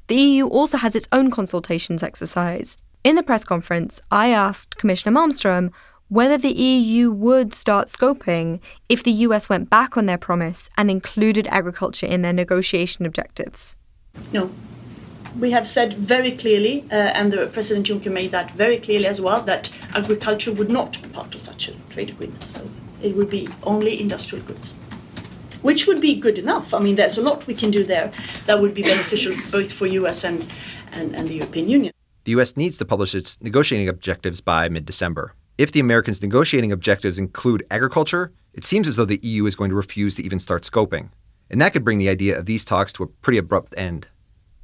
The 0.07 0.15
EU 0.15 0.47
also 0.47 0.77
has 0.77 0.95
its 0.95 1.07
own 1.11 1.29
consultations 1.29 2.03
exercise. 2.03 2.77
In 3.03 3.15
the 3.15 3.23
press 3.23 3.45
conference, 3.45 4.01
I 4.11 4.29
asked 4.29 4.77
Commissioner 4.77 5.17
Malmstrom 5.17 5.71
whether 6.09 6.37
the 6.37 6.51
EU 6.51 7.11
would 7.11 7.53
start 7.53 7.87
scoping 7.87 8.59
if 8.89 9.03
the 9.03 9.11
US 9.11 9.47
went 9.47 9.69
back 9.69 9.95
on 9.95 10.07
their 10.07 10.17
promise 10.17 10.69
and 10.75 10.89
included 10.89 11.47
agriculture 11.47 12.07
in 12.07 12.23
their 12.23 12.33
negotiation 12.33 13.05
objectives. 13.05 13.75
No. 14.33 14.51
We 15.39 15.51
have 15.51 15.67
said 15.67 15.93
very 15.93 16.31
clearly, 16.31 16.85
uh, 16.91 16.95
and 16.95 17.31
the 17.31 17.45
President 17.45 17.85
Juncker 17.85 18.11
made 18.11 18.31
that 18.31 18.51
very 18.51 18.79
clearly 18.79 19.05
as 19.05 19.21
well, 19.21 19.41
that 19.43 19.69
agriculture 19.93 20.51
would 20.51 20.71
not 20.71 20.99
be 21.03 21.09
part 21.09 21.35
of 21.35 21.41
such 21.41 21.67
a 21.67 21.73
trade 21.89 22.09
agreement. 22.09 22.43
So 22.45 22.67
it 23.03 23.15
would 23.15 23.29
be 23.29 23.47
only 23.61 24.01
industrial 24.01 24.43
goods, 24.43 24.73
which 25.61 25.87
would 25.87 26.01
be 26.01 26.15
good 26.15 26.37
enough. 26.37 26.73
I 26.73 26.79
mean, 26.79 26.95
there's 26.95 27.17
a 27.17 27.21
lot 27.21 27.45
we 27.47 27.53
can 27.53 27.71
do 27.71 27.83
there 27.83 28.11
that 28.45 28.61
would 28.61 28.73
be 28.73 28.83
beneficial 28.83 29.35
both 29.51 29.71
for 29.71 29.85
US 29.85 30.23
and, 30.23 30.45
and, 30.91 31.15
and 31.15 31.27
the 31.27 31.35
European 31.35 31.69
Union. 31.69 31.93
The 32.23 32.31
US 32.39 32.55
needs 32.57 32.77
to 32.77 32.85
publish 32.85 33.15
its 33.15 33.41
negotiating 33.41 33.89
objectives 33.89 34.41
by 34.41 34.69
mid 34.69 34.85
December. 34.85 35.33
If 35.57 35.71
the 35.71 35.79
Americans' 35.79 36.21
negotiating 36.21 36.71
objectives 36.71 37.17
include 37.17 37.65
agriculture, 37.69 38.31
it 38.53 38.63
seems 38.63 38.87
as 38.87 38.95
though 38.95 39.05
the 39.05 39.19
EU 39.23 39.45
is 39.45 39.55
going 39.55 39.69
to 39.69 39.75
refuse 39.75 40.15
to 40.15 40.23
even 40.23 40.39
start 40.39 40.63
scoping. 40.63 41.09
And 41.49 41.59
that 41.61 41.73
could 41.73 41.83
bring 41.83 41.97
the 41.97 42.09
idea 42.09 42.37
of 42.37 42.45
these 42.45 42.63
talks 42.63 42.93
to 42.93 43.03
a 43.03 43.07
pretty 43.07 43.37
abrupt 43.37 43.73
end. 43.77 44.07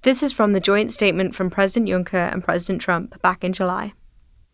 This 0.04 0.22
is 0.22 0.32
from 0.32 0.54
the 0.54 0.60
joint 0.60 0.94
statement 0.94 1.34
from 1.34 1.50
President 1.50 1.90
Juncker 1.90 2.32
and 2.32 2.44
President 2.44 2.82
Trump 2.82 3.20
back 3.22 3.44
in 3.44 3.54
July. 3.54 3.94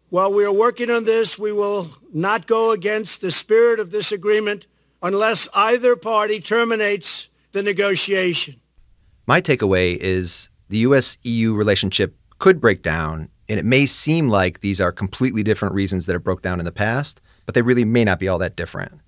While 0.10 0.34
we 0.34 0.46
are 0.46 0.54
working 0.54 0.90
on 0.90 1.04
this, 1.04 1.38
we 1.38 1.52
will 1.52 1.88
not 2.14 2.48
go 2.48 2.72
against 2.72 3.22
the 3.22 3.32
spirit 3.32 3.80
of 3.80 3.92
this 3.92 4.12
agreement 4.12 4.66
unless 5.02 5.48
either 5.54 5.96
party 5.96 6.40
terminates 6.40 7.30
the 7.52 7.64
negotiation. 7.64 8.62
My 9.28 9.42
takeaway 9.42 9.98
is 9.98 10.50
the 10.70 10.80
US 10.80 11.18
EU 11.24 11.54
relationship 11.54 12.16
could 12.40 12.60
break 12.60 12.82
down 12.82 13.30
and 13.52 13.60
it 13.60 13.66
may 13.66 13.86
seem 13.86 14.30
like 14.30 14.62
these 14.62 14.80
are 14.80 14.94
completely 14.94 15.44
different 15.44 15.76
reasons 15.76 16.06
that 16.06 16.16
it 16.16 16.24
broke 16.24 16.42
down 16.42 16.60
in 16.60 16.66
the 16.66 16.72
past, 16.72 17.22
but 17.46 17.54
they 17.54 17.62
really 17.62 17.84
may 17.84 18.06
not 18.06 18.18
be 18.18 18.30
all 18.30 18.38
that 18.38 18.56
different. 18.56 19.02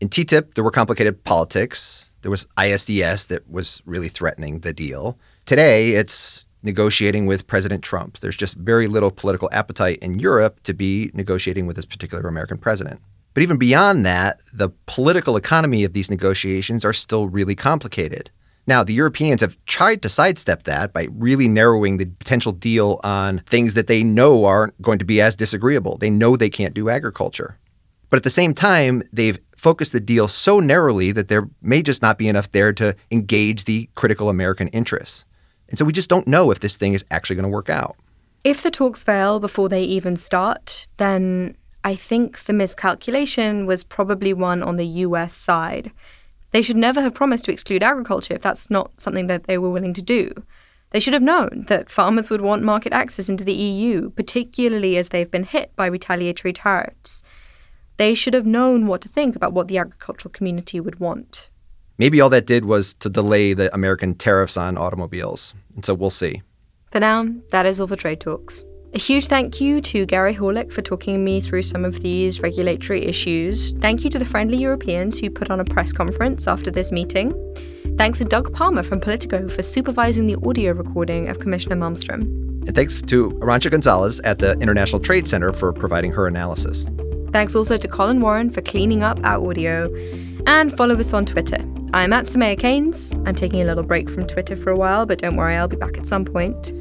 In 0.00 0.08
TTIP, 0.08 0.54
there 0.54 0.62
were 0.62 0.70
complicated 0.70 1.24
politics. 1.24 2.12
There 2.22 2.30
was 2.30 2.46
ISDS 2.56 3.26
that 3.26 3.50
was 3.50 3.82
really 3.84 4.08
threatening 4.08 4.60
the 4.60 4.72
deal. 4.72 5.18
Today, 5.46 5.92
it's 5.94 6.46
negotiating 6.62 7.26
with 7.26 7.48
President 7.48 7.82
Trump. 7.82 8.18
There's 8.18 8.36
just 8.36 8.54
very 8.54 8.86
little 8.86 9.10
political 9.10 9.48
appetite 9.50 9.98
in 9.98 10.20
Europe 10.20 10.62
to 10.62 10.74
be 10.74 11.10
negotiating 11.12 11.66
with 11.66 11.74
this 11.74 11.86
particular 11.86 12.28
American 12.28 12.58
president. 12.58 13.00
But 13.34 13.42
even 13.42 13.56
beyond 13.56 14.04
that, 14.04 14.40
the 14.52 14.70
political 14.86 15.36
economy 15.36 15.84
of 15.84 15.92
these 15.92 16.10
negotiations 16.10 16.84
are 16.84 16.92
still 16.92 17.28
really 17.28 17.54
complicated. 17.54 18.30
Now, 18.66 18.84
the 18.84 18.92
Europeans 18.92 19.40
have 19.40 19.56
tried 19.64 20.02
to 20.02 20.10
sidestep 20.10 20.64
that 20.64 20.92
by 20.92 21.08
really 21.10 21.48
narrowing 21.48 21.96
the 21.96 22.04
potential 22.04 22.52
deal 22.52 23.00
on 23.02 23.38
things 23.46 23.72
that 23.74 23.86
they 23.86 24.02
know 24.02 24.44
aren't 24.44 24.80
going 24.82 24.98
to 24.98 25.06
be 25.06 25.22
as 25.22 25.36
disagreeable. 25.36 25.96
They 25.96 26.10
know 26.10 26.36
they 26.36 26.50
can't 26.50 26.74
do 26.74 26.90
agriculture. 26.90 27.58
But 28.10 28.18
at 28.18 28.24
the 28.24 28.30
same 28.30 28.54
time, 28.54 29.02
they've 29.10 29.38
focused 29.56 29.92
the 29.92 30.00
deal 30.00 30.28
so 30.28 30.60
narrowly 30.60 31.12
that 31.12 31.28
there 31.28 31.48
may 31.62 31.82
just 31.82 32.02
not 32.02 32.18
be 32.18 32.28
enough 32.28 32.52
there 32.52 32.72
to 32.74 32.94
engage 33.10 33.64
the 33.64 33.88
critical 33.94 34.28
American 34.28 34.68
interests. 34.68 35.24
And 35.68 35.78
so 35.78 35.84
we 35.84 35.92
just 35.92 36.10
don't 36.10 36.26
know 36.26 36.50
if 36.50 36.60
this 36.60 36.76
thing 36.76 36.92
is 36.92 37.04
actually 37.10 37.36
going 37.36 37.44
to 37.44 37.48
work 37.48 37.70
out. 37.70 37.96
If 38.44 38.62
the 38.62 38.70
talks 38.70 39.02
fail 39.02 39.40
before 39.40 39.68
they 39.68 39.82
even 39.82 40.16
start, 40.16 40.86
then 40.96 41.56
I 41.88 41.94
think 41.94 42.44
the 42.44 42.52
miscalculation 42.52 43.64
was 43.64 43.82
probably 43.82 44.34
one 44.34 44.62
on 44.62 44.76
the 44.76 44.84
US 45.06 45.34
side. 45.34 45.90
They 46.50 46.60
should 46.60 46.76
never 46.76 47.00
have 47.00 47.14
promised 47.14 47.46
to 47.46 47.50
exclude 47.50 47.82
agriculture 47.82 48.34
if 48.34 48.42
that's 48.42 48.68
not 48.68 48.90
something 49.00 49.26
that 49.28 49.44
they 49.44 49.56
were 49.56 49.70
willing 49.70 49.94
to 49.94 50.02
do. 50.02 50.30
They 50.90 51.00
should 51.00 51.14
have 51.14 51.22
known 51.22 51.64
that 51.68 51.88
farmers 51.88 52.28
would 52.28 52.42
want 52.42 52.62
market 52.62 52.92
access 52.92 53.30
into 53.30 53.42
the 53.42 53.54
EU, 53.54 54.10
particularly 54.10 54.98
as 54.98 55.08
they've 55.08 55.30
been 55.30 55.44
hit 55.44 55.74
by 55.76 55.86
retaliatory 55.86 56.52
tariffs. 56.52 57.22
They 57.96 58.14
should 58.14 58.34
have 58.34 58.44
known 58.44 58.86
what 58.86 59.00
to 59.00 59.08
think 59.08 59.34
about 59.34 59.54
what 59.54 59.68
the 59.68 59.78
agricultural 59.78 60.30
community 60.30 60.80
would 60.80 61.00
want. 61.00 61.48
Maybe 61.96 62.20
all 62.20 62.28
that 62.28 62.44
did 62.44 62.66
was 62.66 62.92
to 63.00 63.08
delay 63.08 63.54
the 63.54 63.72
American 63.72 64.14
tariffs 64.14 64.58
on 64.58 64.76
automobiles. 64.76 65.54
And 65.74 65.86
so 65.86 65.94
we'll 65.94 66.10
see. 66.10 66.42
For 66.92 67.00
now, 67.00 67.28
that 67.48 67.64
is 67.64 67.80
all 67.80 67.86
for 67.86 67.96
trade 67.96 68.20
talks. 68.20 68.62
A 68.94 68.98
huge 68.98 69.26
thank 69.26 69.60
you 69.60 69.82
to 69.82 70.06
Gary 70.06 70.34
Horlick 70.34 70.72
for 70.72 70.80
talking 70.80 71.22
me 71.22 71.42
through 71.42 71.60
some 71.60 71.84
of 71.84 72.00
these 72.00 72.40
regulatory 72.40 73.04
issues. 73.04 73.72
Thank 73.72 74.02
you 74.02 74.08
to 74.08 74.18
the 74.18 74.24
Friendly 74.24 74.56
Europeans 74.56 75.18
who 75.18 75.28
put 75.28 75.50
on 75.50 75.60
a 75.60 75.64
press 75.64 75.92
conference 75.92 76.48
after 76.48 76.70
this 76.70 76.90
meeting. 76.90 77.34
Thanks 77.98 78.16
to 78.18 78.24
Doug 78.24 78.50
Palmer 78.54 78.82
from 78.82 78.98
Politico 78.98 79.46
for 79.48 79.62
supervising 79.62 80.26
the 80.26 80.36
audio 80.42 80.72
recording 80.72 81.28
of 81.28 81.38
Commissioner 81.38 81.76
Malmstrom. 81.76 82.22
And 82.66 82.74
thanks 82.74 83.02
to 83.02 83.30
Arantxa 83.32 83.70
Gonzalez 83.70 84.20
at 84.20 84.38
the 84.38 84.52
International 84.52 85.00
Trade 85.00 85.28
Center 85.28 85.52
for 85.52 85.70
providing 85.70 86.10
her 86.12 86.26
analysis. 86.26 86.86
Thanks 87.30 87.54
also 87.54 87.76
to 87.76 87.88
Colin 87.88 88.22
Warren 88.22 88.48
for 88.48 88.62
cleaning 88.62 89.02
up 89.02 89.20
our 89.22 89.46
audio. 89.46 89.94
And 90.46 90.74
follow 90.74 90.98
us 90.98 91.12
on 91.12 91.26
Twitter. 91.26 91.58
I'm 91.92 92.14
at 92.14 92.24
Soumaya 92.24 92.58
Keynes. 92.58 93.12
I'm 93.26 93.34
taking 93.34 93.60
a 93.60 93.64
little 93.64 93.84
break 93.84 94.08
from 94.08 94.26
Twitter 94.26 94.56
for 94.56 94.70
a 94.70 94.76
while, 94.76 95.04
but 95.04 95.18
don't 95.18 95.36
worry, 95.36 95.56
I'll 95.56 95.68
be 95.68 95.76
back 95.76 95.98
at 95.98 96.06
some 96.06 96.24
point. 96.24 96.72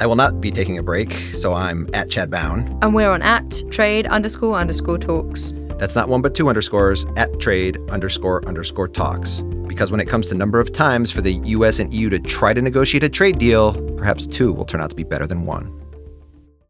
I 0.00 0.06
will 0.06 0.16
not 0.16 0.40
be 0.40 0.50
taking 0.50 0.78
a 0.78 0.82
break, 0.82 1.12
so 1.34 1.54
I'm 1.54 1.88
at 1.94 2.10
Chad 2.10 2.30
Bown. 2.30 2.78
And 2.82 2.94
we're 2.94 3.10
on 3.10 3.22
at 3.22 3.62
trade 3.70 4.06
underscore 4.06 4.58
underscore 4.58 4.98
talks. 4.98 5.52
That's 5.78 5.94
not 5.94 6.08
one 6.08 6.22
but 6.22 6.34
two 6.34 6.48
underscores 6.48 7.04
at 7.16 7.38
trade 7.40 7.78
underscore 7.90 8.46
underscore 8.46 8.88
talks. 8.88 9.40
Because 9.66 9.90
when 9.90 10.00
it 10.00 10.08
comes 10.08 10.28
to 10.28 10.34
number 10.34 10.60
of 10.60 10.72
times 10.72 11.10
for 11.10 11.20
the 11.20 11.34
US 11.34 11.78
and 11.78 11.92
EU 11.92 12.10
to 12.10 12.18
try 12.18 12.52
to 12.54 12.62
negotiate 12.62 13.04
a 13.04 13.08
trade 13.08 13.38
deal, 13.38 13.74
perhaps 13.96 14.26
two 14.26 14.52
will 14.52 14.64
turn 14.64 14.80
out 14.80 14.90
to 14.90 14.96
be 14.96 15.04
better 15.04 15.26
than 15.26 15.46
one. 15.46 15.83